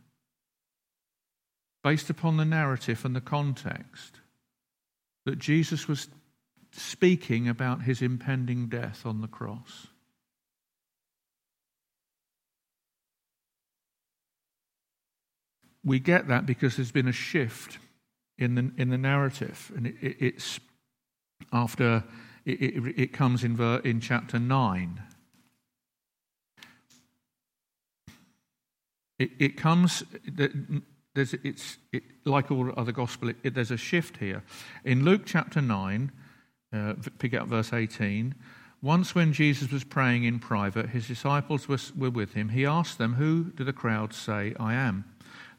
based 1.84 2.10
upon 2.10 2.38
the 2.38 2.46
narrative 2.46 3.06
and 3.06 3.16
the 3.16 3.22
context 3.22 4.20
that 5.26 5.40
Jesus 5.40 5.88
was 5.88 6.08
speaking 6.72 7.48
about 7.48 7.84
his 7.84 8.02
impending 8.02 8.68
death 8.68 9.06
on 9.06 9.22
the 9.22 9.28
cross. 9.28 9.88
We 15.84 16.00
get 16.00 16.28
that 16.28 16.46
because 16.46 16.76
there's 16.76 16.91
been 16.91 17.08
a 17.08 17.13
shift 17.13 17.80
in 18.38 18.56
the, 18.56 18.72
in 18.78 18.89
the 18.89 18.98
narrative, 18.98 19.72
and 19.76 19.88
it, 19.88 19.96
it, 20.02 20.17
it's 20.20 20.60
after 21.52 22.04
it, 22.46 23.00
it 23.00 23.13
comes 23.13 23.44
in, 23.44 23.56
ver, 23.56 23.78
in 23.84 24.00
chapter 24.00 24.39
9. 24.39 25.02
It, 29.20 29.56
comes, 29.56 30.04
there's, 30.26 31.36
it's 31.44 31.78
it, 31.91 32.02
like 32.26 32.50
all 32.50 32.72
other 32.76 32.91
gospel, 32.91 33.32
there's 33.44 33.70
a 33.70 33.78
shift 33.78 34.17
here. 34.17 34.44
In 34.84 35.06
Luke 35.06 35.22
chapter 35.26 35.62
9, 35.62 36.12
uh, 36.74 36.94
pick 37.20 37.36
up 37.36 37.48
verse 37.48 37.72
18. 37.72 38.34
Once, 38.82 39.13
when 39.13 39.32
Jesus 39.32 39.72
was 39.72 39.84
praying 39.84 40.24
in 40.24 40.39
private, 40.39 40.89
his 40.89 41.08
disciples 41.08 41.67
were, 41.67 41.78
were 41.96 42.10
with 42.10 42.34
him. 42.34 42.50
He 42.50 42.65
asked 42.65 42.98
them, 42.98 43.13
Who 43.13 43.52
do 43.52 43.63
the 43.63 43.74
crowd 43.74 44.12
say 44.12 44.56
I 44.60 44.74
am? 44.74 45.06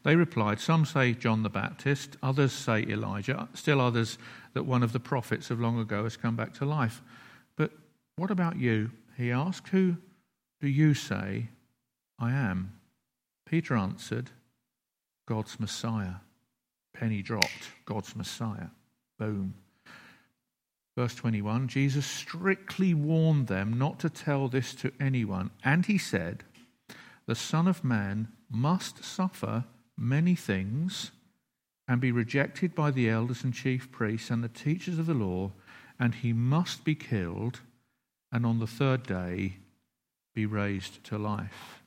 They 0.03 0.15
replied, 0.15 0.59
Some 0.59 0.85
say 0.85 1.13
John 1.13 1.43
the 1.43 1.49
Baptist, 1.49 2.17
others 2.21 2.51
say 2.51 2.83
Elijah, 2.83 3.47
still 3.53 3.79
others 3.79 4.17
that 4.53 4.65
one 4.65 4.83
of 4.83 4.93
the 4.93 4.99
prophets 4.99 5.49
of 5.49 5.59
long 5.59 5.79
ago 5.79 6.03
has 6.03 6.17
come 6.17 6.35
back 6.35 6.53
to 6.55 6.65
life. 6.65 7.01
But 7.55 7.71
what 8.17 8.29
about 8.29 8.57
you? 8.57 8.91
He 9.17 9.31
asked, 9.31 9.69
Who 9.69 9.97
do 10.59 10.67
you 10.67 10.93
say 10.93 11.49
I 12.19 12.31
am? 12.31 12.73
Peter 13.45 13.75
answered, 13.75 14.31
God's 15.25 15.59
Messiah. 15.59 16.15
Penny 16.93 17.21
dropped, 17.21 17.71
God's 17.85 18.15
Messiah. 18.15 18.67
Boom. 19.17 19.55
Verse 20.97 21.15
21 21.15 21.69
Jesus 21.69 22.05
strictly 22.05 22.93
warned 22.93 23.47
them 23.47 23.77
not 23.77 23.99
to 23.99 24.09
tell 24.09 24.47
this 24.47 24.75
to 24.75 24.91
anyone, 24.99 25.49
and 25.63 25.85
he 25.85 25.97
said, 25.97 26.43
The 27.25 27.35
Son 27.35 27.67
of 27.67 27.83
Man 27.83 28.27
must 28.51 29.03
suffer 29.03 29.63
many 30.03 30.35
things 30.35 31.11
and 31.87 31.99
be 31.99 32.11
rejected 32.11 32.75
by 32.75 32.91
the 32.91 33.09
elders 33.09 33.43
and 33.43 33.53
chief 33.53 33.91
priests 33.91 34.29
and 34.29 34.43
the 34.43 34.49
teachers 34.49 34.99
of 34.99 35.05
the 35.05 35.13
law, 35.13 35.51
and 35.99 36.15
he 36.15 36.33
must 36.33 36.83
be 36.83 36.95
killed 36.95 37.61
and 38.31 38.45
on 38.45 38.59
the 38.59 38.67
third 38.67 39.03
day 39.03 39.57
be 40.33 40.45
raised 40.45 41.03
to 41.03 41.17
life. 41.17 41.81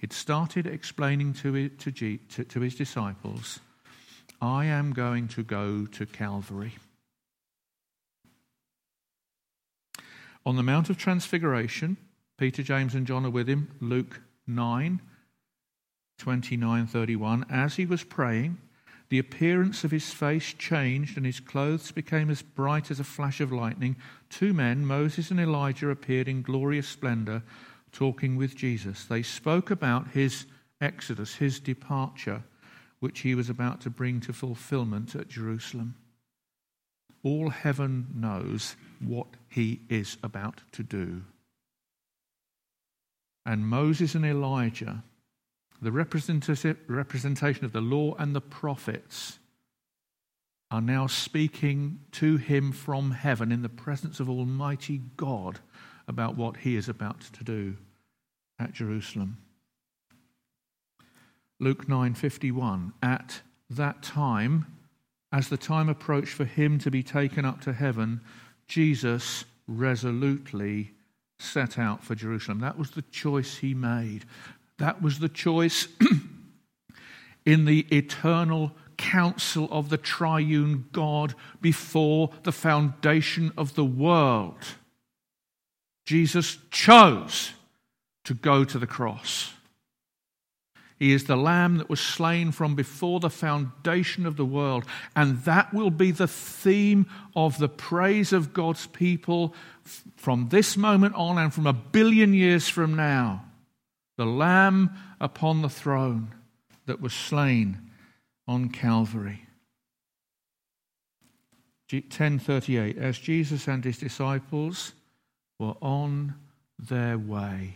It 0.00 0.12
started 0.12 0.66
explaining 0.66 1.34
to, 1.34 1.54
it, 1.54 1.78
to, 1.80 1.92
G, 1.92 2.18
to, 2.30 2.44
to 2.44 2.60
his 2.60 2.74
disciples, 2.74 3.60
I 4.40 4.64
am 4.64 4.92
going 4.92 5.28
to 5.28 5.44
go 5.44 5.86
to 5.86 6.06
Calvary. 6.06 6.74
On 10.44 10.56
the 10.56 10.62
Mount 10.64 10.90
of 10.90 10.98
Transfiguration, 10.98 11.96
Peter, 12.36 12.64
James, 12.64 12.96
and 12.96 13.06
John 13.06 13.24
are 13.24 13.30
with 13.30 13.48
him, 13.48 13.68
Luke 13.80 14.20
9, 14.48 15.00
29, 16.22 16.86
31. 16.86 17.44
As 17.50 17.74
he 17.74 17.84
was 17.84 18.04
praying, 18.04 18.56
the 19.08 19.18
appearance 19.18 19.82
of 19.82 19.90
his 19.90 20.12
face 20.12 20.54
changed, 20.54 21.16
and 21.16 21.26
his 21.26 21.40
clothes 21.40 21.90
became 21.90 22.30
as 22.30 22.42
bright 22.42 22.92
as 22.92 23.00
a 23.00 23.04
flash 23.04 23.40
of 23.40 23.50
lightning. 23.50 23.96
Two 24.30 24.54
men, 24.54 24.86
Moses 24.86 25.32
and 25.32 25.40
Elijah, 25.40 25.90
appeared 25.90 26.28
in 26.28 26.42
glorious 26.42 26.86
splendor, 26.86 27.42
talking 27.90 28.36
with 28.36 28.54
Jesus. 28.54 29.04
They 29.04 29.24
spoke 29.24 29.72
about 29.72 30.12
his 30.12 30.46
exodus, 30.80 31.34
his 31.34 31.58
departure, 31.58 32.44
which 33.00 33.18
he 33.20 33.34
was 33.34 33.50
about 33.50 33.80
to 33.80 33.90
bring 33.90 34.20
to 34.20 34.32
fulfillment 34.32 35.16
at 35.16 35.28
Jerusalem. 35.28 35.96
All 37.24 37.50
heaven 37.50 38.06
knows 38.14 38.76
what 39.00 39.26
he 39.48 39.80
is 39.88 40.18
about 40.22 40.60
to 40.70 40.84
do. 40.84 41.22
And 43.44 43.66
Moses 43.66 44.14
and 44.14 44.24
Elijah 44.24 45.02
the 45.82 45.92
representation 45.92 47.64
of 47.64 47.72
the 47.72 47.80
law 47.80 48.14
and 48.14 48.34
the 48.34 48.40
prophets 48.40 49.38
are 50.70 50.80
now 50.80 51.06
speaking 51.06 51.98
to 52.12 52.36
him 52.36 52.72
from 52.72 53.10
heaven 53.10 53.52
in 53.52 53.62
the 53.62 53.68
presence 53.68 54.20
of 54.20 54.30
Almighty 54.30 55.02
God 55.16 55.58
about 56.08 56.36
what 56.36 56.58
he 56.58 56.76
is 56.76 56.88
about 56.88 57.20
to 57.20 57.44
do 57.44 57.76
at 58.58 58.72
Jerusalem. 58.72 59.38
Luke 61.58 61.86
9:51 61.88 62.92
At 63.02 63.42
that 63.68 64.02
time 64.02 64.66
as 65.30 65.48
the 65.48 65.56
time 65.56 65.88
approached 65.88 66.32
for 66.32 66.44
him 66.44 66.78
to 66.78 66.90
be 66.90 67.02
taken 67.02 67.44
up 67.44 67.60
to 67.62 67.72
heaven 67.72 68.20
Jesus 68.66 69.44
resolutely 69.66 70.92
set 71.38 71.78
out 71.78 72.02
for 72.04 72.14
Jerusalem. 72.14 72.60
That 72.60 72.78
was 72.78 72.92
the 72.92 73.02
choice 73.02 73.58
he 73.58 73.74
made. 73.74 74.24
That 74.82 75.00
was 75.00 75.20
the 75.20 75.28
choice 75.28 75.86
in 77.46 77.66
the 77.66 77.86
eternal 77.96 78.72
counsel 78.96 79.68
of 79.70 79.90
the 79.90 79.96
triune 79.96 80.86
God 80.90 81.36
before 81.60 82.30
the 82.42 82.50
foundation 82.50 83.52
of 83.56 83.76
the 83.76 83.84
world. 83.84 84.58
Jesus 86.04 86.58
chose 86.72 87.52
to 88.24 88.34
go 88.34 88.64
to 88.64 88.76
the 88.76 88.88
cross. 88.88 89.52
He 90.98 91.12
is 91.12 91.26
the 91.26 91.36
lamb 91.36 91.78
that 91.78 91.88
was 91.88 92.00
slain 92.00 92.50
from 92.50 92.74
before 92.74 93.20
the 93.20 93.30
foundation 93.30 94.26
of 94.26 94.36
the 94.36 94.44
world. 94.44 94.84
And 95.14 95.44
that 95.44 95.72
will 95.72 95.90
be 95.90 96.10
the 96.10 96.26
theme 96.26 97.06
of 97.36 97.58
the 97.58 97.68
praise 97.68 98.32
of 98.32 98.52
God's 98.52 98.88
people 98.88 99.54
from 100.16 100.48
this 100.48 100.76
moment 100.76 101.14
on 101.14 101.38
and 101.38 101.54
from 101.54 101.68
a 101.68 101.72
billion 101.72 102.34
years 102.34 102.68
from 102.68 102.96
now 102.96 103.44
the 104.22 104.28
Lamb 104.28 104.88
upon 105.20 105.62
the 105.62 105.68
throne 105.68 106.32
that 106.86 107.00
was 107.00 107.12
slain 107.12 107.90
on 108.46 108.68
Calvary. 108.68 109.48
1038 111.90 112.96
As 112.98 113.18
Jesus 113.18 113.66
and 113.66 113.84
his 113.84 113.98
disciples 113.98 114.92
were 115.58 115.74
on 115.82 116.36
their 116.78 117.18
way, 117.18 117.74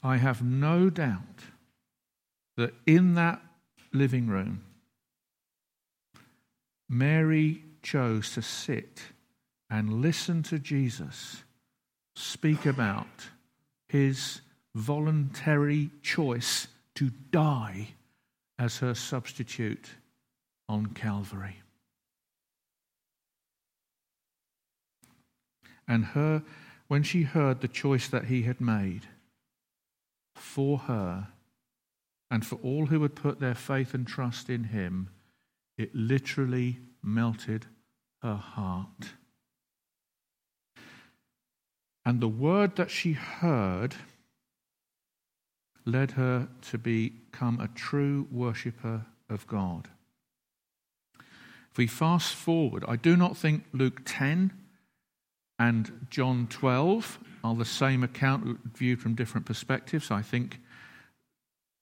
I 0.00 0.18
have 0.18 0.44
no 0.44 0.88
doubt 0.88 1.42
that 2.56 2.72
in 2.86 3.16
that 3.16 3.42
living 3.92 4.28
room, 4.28 4.62
Mary 6.88 7.64
chose 7.82 8.32
to 8.34 8.42
sit 8.42 9.00
and 9.68 10.00
listen 10.00 10.44
to 10.44 10.60
Jesus 10.60 11.42
speak 12.14 12.64
about 12.64 13.08
his 13.90 14.40
voluntary 14.74 15.90
choice 16.02 16.68
to 16.94 17.10
die 17.30 17.88
as 18.58 18.78
her 18.78 18.94
substitute 18.94 19.90
on 20.68 20.86
Calvary. 20.86 21.56
And 25.88 26.04
her, 26.04 26.44
when 26.86 27.02
she 27.02 27.22
heard 27.22 27.60
the 27.60 27.68
choice 27.68 28.06
that 28.08 28.26
he 28.26 28.42
had 28.42 28.60
made 28.60 29.06
for 30.36 30.78
her 30.78 31.28
and 32.30 32.46
for 32.46 32.56
all 32.56 32.86
who 32.86 33.00
would 33.00 33.16
put 33.16 33.40
their 33.40 33.56
faith 33.56 33.92
and 33.92 34.06
trust 34.06 34.48
in 34.48 34.64
him, 34.64 35.08
it 35.76 35.92
literally 35.94 36.78
melted 37.02 37.66
her 38.22 38.36
heart. 38.36 39.14
And 42.10 42.20
the 42.20 42.26
word 42.26 42.74
that 42.74 42.90
she 42.90 43.12
heard 43.12 43.94
led 45.86 46.10
her 46.10 46.48
to 46.62 46.76
become 46.76 47.60
a 47.60 47.68
true 47.68 48.26
worshipper 48.32 49.06
of 49.28 49.46
God. 49.46 49.86
If 51.70 51.78
we 51.78 51.86
fast 51.86 52.34
forward, 52.34 52.84
I 52.88 52.96
do 52.96 53.16
not 53.16 53.36
think 53.36 53.62
Luke 53.72 54.02
10 54.06 54.50
and 55.60 56.08
John 56.10 56.48
12 56.50 57.20
are 57.44 57.54
the 57.54 57.64
same 57.64 58.02
account 58.02 58.58
viewed 58.76 59.00
from 59.00 59.14
different 59.14 59.46
perspectives. 59.46 60.10
I 60.10 60.22
think 60.22 60.58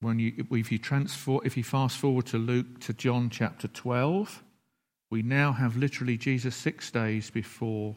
when 0.00 0.18
you, 0.18 0.44
if 0.50 0.70
you 0.70 0.76
transfer, 0.76 1.38
if 1.42 1.56
you 1.56 1.64
fast 1.64 1.96
forward 1.96 2.26
to 2.26 2.36
Luke 2.36 2.80
to 2.80 2.92
John 2.92 3.30
chapter 3.30 3.66
12, 3.66 4.42
we 5.08 5.22
now 5.22 5.52
have 5.52 5.78
literally 5.78 6.18
Jesus 6.18 6.54
six 6.54 6.90
days 6.90 7.30
before 7.30 7.96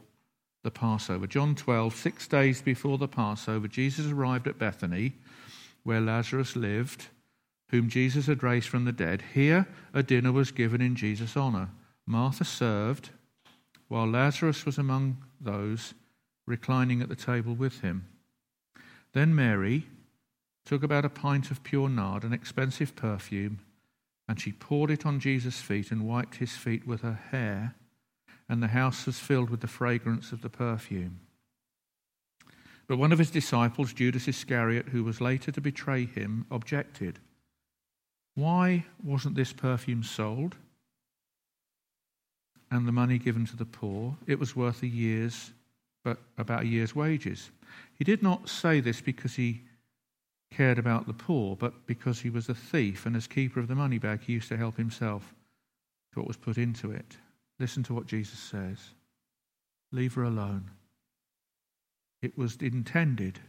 the 0.63 0.71
Passover. 0.71 1.27
John 1.27 1.55
12, 1.55 1.95
six 1.95 2.27
days 2.27 2.61
before 2.61 2.97
the 2.97 3.07
Passover, 3.07 3.67
Jesus 3.67 4.07
arrived 4.07 4.47
at 4.47 4.59
Bethany, 4.59 5.13
where 5.83 6.01
Lazarus 6.01 6.55
lived, 6.55 7.07
whom 7.69 7.89
Jesus 7.89 8.27
had 8.27 8.43
raised 8.43 8.67
from 8.67 8.85
the 8.85 8.91
dead. 8.91 9.23
Here, 9.33 9.67
a 9.93 10.03
dinner 10.03 10.31
was 10.31 10.51
given 10.51 10.81
in 10.81 10.95
Jesus' 10.95 11.37
honor. 11.37 11.69
Martha 12.05 12.45
served, 12.45 13.09
while 13.87 14.07
Lazarus 14.07 14.65
was 14.65 14.77
among 14.77 15.17
those 15.39 15.93
reclining 16.45 17.01
at 17.01 17.09
the 17.09 17.15
table 17.15 17.55
with 17.55 17.81
him. 17.81 18.07
Then 19.13 19.35
Mary 19.35 19.87
took 20.65 20.83
about 20.83 21.05
a 21.05 21.09
pint 21.09 21.49
of 21.49 21.63
pure 21.63 21.89
nard, 21.89 22.23
an 22.23 22.33
expensive 22.33 22.95
perfume, 22.95 23.59
and 24.27 24.39
she 24.39 24.51
poured 24.51 24.91
it 24.91 25.05
on 25.05 25.19
Jesus' 25.19 25.61
feet 25.61 25.91
and 25.91 26.07
wiped 26.07 26.35
his 26.35 26.55
feet 26.55 26.85
with 26.85 27.01
her 27.01 27.19
hair 27.31 27.75
and 28.51 28.61
the 28.61 28.67
house 28.67 29.05
was 29.05 29.17
filled 29.17 29.49
with 29.49 29.61
the 29.61 29.67
fragrance 29.67 30.33
of 30.33 30.41
the 30.41 30.49
perfume. 30.49 31.21
But 32.85 32.97
one 32.97 33.13
of 33.13 33.17
his 33.17 33.31
disciples, 33.31 33.93
Judas 33.93 34.27
Iscariot, 34.27 34.89
who 34.89 35.05
was 35.05 35.21
later 35.21 35.53
to 35.53 35.61
betray 35.61 36.03
him, 36.03 36.45
objected. 36.51 37.19
Why 38.35 38.83
wasn't 39.01 39.35
this 39.35 39.53
perfume 39.53 40.03
sold 40.03 40.57
and 42.69 42.85
the 42.85 42.91
money 42.91 43.17
given 43.17 43.45
to 43.45 43.55
the 43.55 43.63
poor? 43.63 44.17
It 44.27 44.37
was 44.37 44.53
worth 44.53 44.83
a 44.83 44.87
year's, 44.87 45.51
but 46.03 46.17
about 46.37 46.63
a 46.63 46.67
year's 46.67 46.93
wages. 46.93 47.51
He 47.93 48.03
did 48.03 48.21
not 48.21 48.49
say 48.49 48.81
this 48.81 48.99
because 48.99 49.35
he 49.35 49.61
cared 50.51 50.77
about 50.77 51.07
the 51.07 51.13
poor, 51.13 51.55
but 51.55 51.87
because 51.87 52.19
he 52.19 52.29
was 52.29 52.49
a 52.49 52.53
thief, 52.53 53.05
and 53.05 53.15
as 53.15 53.27
keeper 53.27 53.61
of 53.61 53.69
the 53.69 53.75
money 53.75 53.97
bag, 53.97 54.23
he 54.23 54.33
used 54.33 54.49
to 54.49 54.57
help 54.57 54.75
himself 54.75 55.33
to 56.11 56.19
what 56.19 56.27
was 56.27 56.35
put 56.35 56.57
into 56.57 56.91
it. 56.91 57.15
Listen 57.61 57.83
to 57.83 57.93
what 57.93 58.07
Jesus 58.07 58.39
says 58.39 58.79
Leave 59.91 60.15
her 60.15 60.23
alone. 60.23 60.71
It 62.23 62.35
was 62.35 62.55
intended 62.55 63.39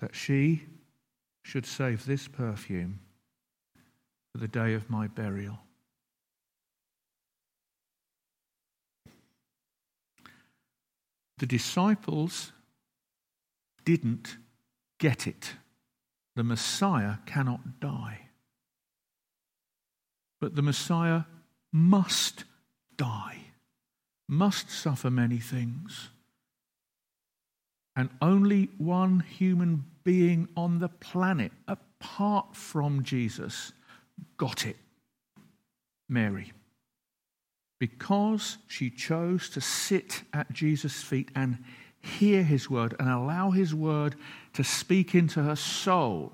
that 0.00 0.16
she 0.16 0.64
should 1.44 1.64
save 1.64 2.04
this 2.04 2.26
perfume 2.26 2.98
for 4.32 4.38
the 4.38 4.48
day 4.48 4.74
of 4.74 4.90
my 4.90 5.06
burial. 5.06 5.60
The 11.38 11.46
disciples 11.46 12.50
didn't 13.84 14.36
get 14.98 15.28
it. 15.28 15.54
The 16.34 16.44
Messiah 16.44 17.18
cannot 17.26 17.78
die. 17.78 18.22
But 20.40 20.56
the 20.56 20.62
Messiah 20.62 21.24
must 21.72 22.44
die, 23.02 23.38
must 24.28 24.70
suffer 24.70 25.10
many 25.10 25.38
things. 25.38 26.10
And 27.94 28.08
only 28.20 28.70
one 28.78 29.20
human 29.20 29.84
being 30.04 30.48
on 30.56 30.78
the 30.78 30.88
planet, 30.88 31.52
apart 31.66 32.56
from 32.56 33.02
Jesus, 33.02 33.72
got 34.36 34.66
it 34.66 34.76
Mary. 36.08 36.52
because 37.78 38.58
she 38.68 38.88
chose 38.90 39.50
to 39.50 39.60
sit 39.60 40.22
at 40.32 40.52
Jesus' 40.52 41.02
feet 41.02 41.28
and 41.34 41.58
hear 42.00 42.44
his 42.44 42.70
word 42.70 42.94
and 43.00 43.08
allow 43.08 43.50
his 43.50 43.74
word 43.74 44.14
to 44.52 44.62
speak 44.62 45.16
into 45.16 45.42
her 45.42 45.56
soul, 45.56 46.32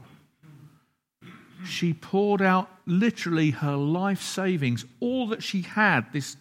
she 1.64 1.92
poured 1.92 2.42
out 2.42 2.68
literally 2.87 3.51
her 3.51 3.77
life 3.77 4.23
savings. 4.23 4.85
All 5.01 5.27
that 5.29 5.42
she 5.42 5.62
had, 5.62 6.12
this, 6.12 6.37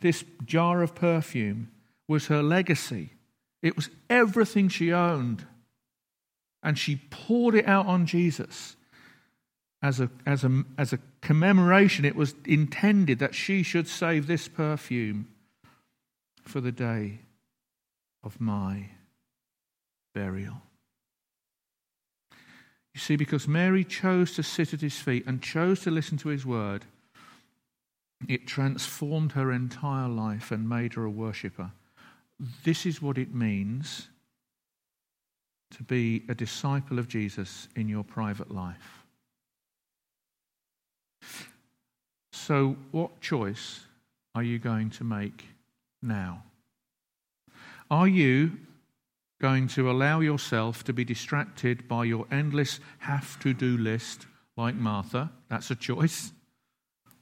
this 0.00 0.24
jar 0.44 0.82
of 0.82 0.94
perfume, 0.94 1.70
was 2.08 2.26
her 2.26 2.42
legacy. 2.42 3.10
It 3.62 3.76
was 3.76 3.90
everything 4.08 4.68
she 4.68 4.92
owned. 4.92 5.46
And 6.62 6.78
she 6.78 7.00
poured 7.10 7.54
it 7.54 7.66
out 7.66 7.86
on 7.86 8.06
Jesus 8.06 8.76
as 9.82 10.00
a, 10.00 10.10
as 10.26 10.44
a, 10.44 10.64
as 10.76 10.92
a 10.92 10.98
commemoration. 11.20 12.04
It 12.04 12.16
was 12.16 12.34
intended 12.44 13.18
that 13.18 13.34
she 13.34 13.62
should 13.62 13.88
save 13.88 14.26
this 14.26 14.48
perfume 14.48 15.28
for 16.42 16.60
the 16.60 16.72
day 16.72 17.20
of 18.22 18.40
my 18.40 18.90
burial. 20.14 20.62
You 22.94 23.00
see, 23.00 23.16
because 23.16 23.46
Mary 23.46 23.84
chose 23.84 24.32
to 24.34 24.42
sit 24.42 24.74
at 24.74 24.80
his 24.80 24.98
feet 24.98 25.26
and 25.26 25.42
chose 25.42 25.80
to 25.80 25.90
listen 25.90 26.18
to 26.18 26.28
his 26.28 26.44
word, 26.44 26.84
it 28.28 28.46
transformed 28.46 29.32
her 29.32 29.52
entire 29.52 30.08
life 30.08 30.50
and 30.50 30.68
made 30.68 30.94
her 30.94 31.04
a 31.04 31.10
worshipper. 31.10 31.70
This 32.64 32.86
is 32.86 33.00
what 33.00 33.18
it 33.18 33.34
means 33.34 34.08
to 35.72 35.82
be 35.84 36.24
a 36.28 36.34
disciple 36.34 36.98
of 36.98 37.08
Jesus 37.08 37.68
in 37.76 37.88
your 37.88 38.02
private 38.02 38.50
life. 38.50 39.04
So, 42.32 42.76
what 42.90 43.20
choice 43.20 43.84
are 44.34 44.42
you 44.42 44.58
going 44.58 44.90
to 44.90 45.04
make 45.04 45.44
now? 46.02 46.42
Are 47.90 48.08
you 48.08 48.58
going 49.40 49.66
to 49.68 49.90
allow 49.90 50.20
yourself 50.20 50.84
to 50.84 50.92
be 50.92 51.04
distracted 51.04 51.88
by 51.88 52.04
your 52.04 52.26
endless 52.30 52.78
have 52.98 53.40
to 53.40 53.54
do 53.54 53.78
list 53.78 54.26
like 54.56 54.74
Martha? 54.74 55.32
That's 55.48 55.70
a 55.70 55.76
choice. 55.76 56.32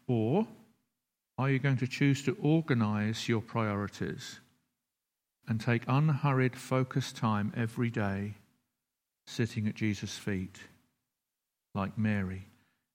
Or 0.08 0.46
are 1.38 1.48
you 1.48 1.60
going 1.60 1.76
to 1.76 1.86
choose 1.86 2.22
to 2.24 2.36
organize 2.42 3.28
your 3.28 3.40
priorities 3.40 4.40
and 5.46 5.60
take 5.60 5.82
unhurried, 5.86 6.56
focused 6.56 7.16
time 7.16 7.52
every 7.56 7.90
day 7.90 8.34
sitting 9.26 9.68
at 9.68 9.76
Jesus' 9.76 10.18
feet 10.18 10.58
like 11.74 11.96
Mary 11.96 12.46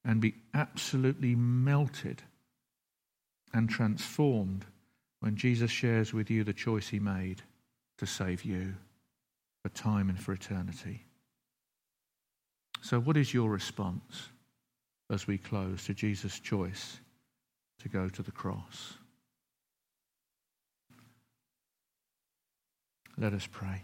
and 0.03 0.19
be 0.19 0.36
absolutely 0.53 1.36
melted 1.36 2.21
and 3.53 3.69
transformed 3.69 4.65
when 5.21 5.38
Jesus 5.38 5.71
shares 5.71 6.12
with 6.12 6.29
you 6.29 6.43
the 6.43 6.51
choice 6.51 6.89
he 6.89 6.99
made 6.99 7.41
to 7.99 8.05
save 8.05 8.43
you? 8.43 8.73
For 9.63 9.69
time 9.69 10.10
and 10.10 10.19
for 10.19 10.34
eternity. 10.34 11.06
So, 12.82 12.99
what 12.99 13.15
is 13.15 13.34
your 13.34 13.49
response 13.49 14.30
as 15.10 15.26
we 15.26 15.38
close 15.38 15.86
to 15.86 15.93
Jesus' 15.93 16.39
choice 16.39 16.99
to 17.80 17.89
go 17.89 18.10
to 18.10 18.21
the 18.21 18.32
cross? 18.32 18.95
Let 23.17 23.34
us 23.34 23.47
pray. 23.49 23.84